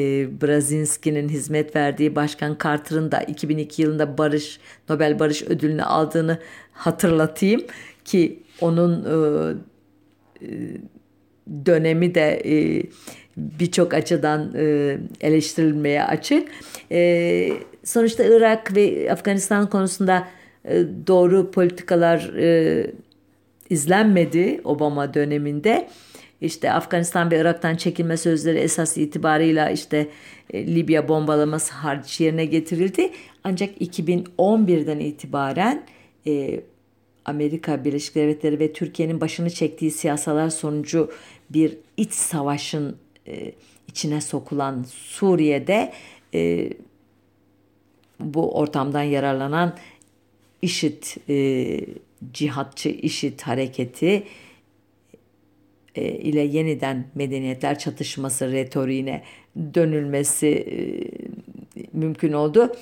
Brazinski'nin 0.43 1.29
hizmet 1.29 1.77
verdiği 1.77 2.17
Başkan 2.17 2.57
Carter'ın 2.63 3.13
da 3.13 3.21
2002 3.23 3.83
yılında 3.83 4.19
Barış 4.19 4.61
Nobel 4.89 5.19
Barış 5.19 5.43
Ödülünü 5.43 5.83
aldığını 5.83 6.39
hatırlatayım 6.73 7.63
ki 8.05 8.43
onun 8.61 9.05
e, 9.05 10.47
dönemi 11.67 12.15
de 12.15 12.43
e, 12.45 12.83
birçok 13.37 13.95
açıdan 13.95 14.53
e, 14.57 14.99
eleştirilmeye 15.21 16.05
açık. 16.05 16.49
E, 16.93 17.53
sonuçta 17.85 18.25
Irak 18.25 18.77
ve 18.77 19.13
Afganistan 19.13 19.71
konusunda 19.71 20.29
doğru 21.07 21.51
politikalar 21.51 22.31
izlenmedi 23.71 24.61
Obama 24.65 25.15
döneminde. 25.15 25.89
İşte 26.43 26.73
Afganistan 26.73 27.31
ve 27.31 27.41
Irak'tan 27.41 27.77
çekilme 27.77 28.17
sözleri 28.17 28.59
esas 28.59 28.97
itibarıyla 28.97 29.71
işte 29.71 30.09
Libya 30.55 31.09
bombalaması 31.09 31.75
hariç 31.75 32.21
yerine 32.21 32.45
getirildi. 32.45 33.11
Ancak 33.45 33.81
2011'den 33.81 34.99
itibaren 34.99 35.87
Amerika 37.25 37.85
Birleşik 37.85 38.15
Devletleri 38.15 38.59
ve 38.59 38.73
Türkiye'nin 38.73 39.21
başını 39.21 39.51
çektiği 39.51 39.91
siyasalar 39.91 40.51
sonucu 40.51 41.13
bir 41.51 41.79
iç 41.97 42.13
savaşın 42.13 42.97
e, 43.27 43.53
içine 43.89 44.21
sokulan 44.21 44.83
Suriye'de 44.89 45.93
e, 46.35 46.71
bu 48.21 48.55
ortamdan 48.59 49.03
yararlanan 49.03 49.77
IŞİD, 50.63 51.03
e, 51.29 51.87
cihatçı 52.33 52.89
IŞİD 52.89 53.41
hareketi 53.41 54.25
e, 55.95 56.13
ile 56.13 56.41
yeniden 56.41 57.05
medeniyetler 57.15 57.79
çatışması 57.79 58.53
retoriğine 58.53 59.23
dönülmesi 59.75 60.49
e, 60.49 60.79
mümkün 61.93 62.33
oldu. 62.33 62.73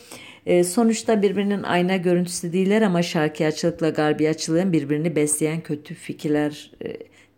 E, 0.46 0.64
sonuçta 0.64 1.22
birbirinin 1.22 1.62
ayna 1.62 1.96
görüntüsü 1.96 2.52
değiller 2.52 2.82
ama 2.82 3.02
şarkiyatçılıkla 3.02 3.88
garbiyatçılığın 3.88 4.72
birbirini 4.72 5.16
besleyen 5.16 5.60
kötü 5.60 5.94
fikirler 5.94 6.72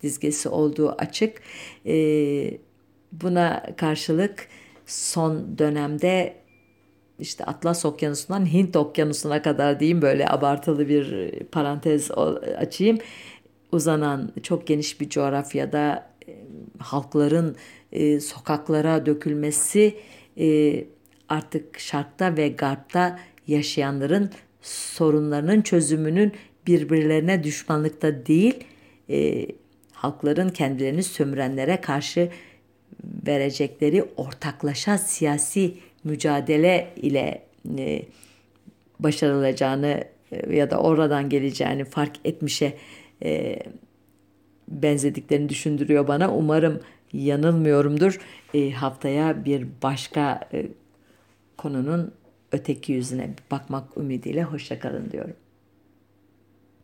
dizgesi 0.03 0.49
olduğu 0.49 0.91
açık. 0.91 1.43
Buna 3.13 3.63
karşılık 3.77 4.49
son 4.87 5.59
dönemde 5.59 6.35
işte 7.19 7.45
Atlas 7.45 7.85
Okyanusu'ndan 7.85 8.53
Hint 8.53 8.77
Okyanusu'na 8.77 9.43
kadar 9.43 9.81
diyeyim 9.81 10.03
böyle 10.03 10.29
abartılı 10.29 10.89
bir 10.89 11.31
parantez 11.45 12.11
açayım. 12.59 12.99
Uzanan 13.73 14.33
çok 14.43 14.67
geniş 14.67 15.01
bir 15.01 15.09
coğrafyada 15.09 16.11
e, 16.29 16.33
halkların 16.79 17.57
e, 17.93 18.21
sokaklara 18.21 19.07
dökülmesi 19.07 19.95
e, 20.41 20.85
artık 21.29 21.79
şarkta 21.79 22.37
ve 22.37 22.49
garpta 22.49 23.19
yaşayanların 23.47 24.31
sorunlarının 24.63 25.63
çözümünün 25.63 26.33
birbirlerine 26.67 27.45
düşmanlıkta 27.45 28.27
değil, 28.27 28.65
e, 29.11 29.47
halkların 29.93 30.49
kendilerini 30.49 31.03
sömürenlere 31.03 31.81
karşı 31.81 32.31
verecekleri 33.27 34.05
ortaklaşa 34.17 34.99
siyasi 34.99 35.75
mücadele 36.05 36.93
ile 36.97 37.43
e, 37.79 38.03
başarılacağını 39.01 40.05
ya 40.51 40.71
da 40.71 40.79
oradan 40.79 41.29
geleceğini 41.29 41.85
fark 41.85 42.17
etmişe 42.25 42.77
e, 43.25 43.59
benzediklerini 44.69 45.49
düşündürüyor 45.49 46.09
bana. 46.09 46.35
Umarım 46.35 46.81
yanılmıyorumdur. 47.13 48.21
E, 48.55 48.71
haftaya 48.71 49.45
bir 49.45 49.67
başka 49.83 50.49
e, 50.53 50.67
konunun 51.57 52.13
öteki 52.53 52.93
yüzüne 52.93 53.31
bakmak 53.51 53.97
ümidiyle 53.97 54.43
hoşçakalın 54.43 55.11
diyorum. 55.11 55.35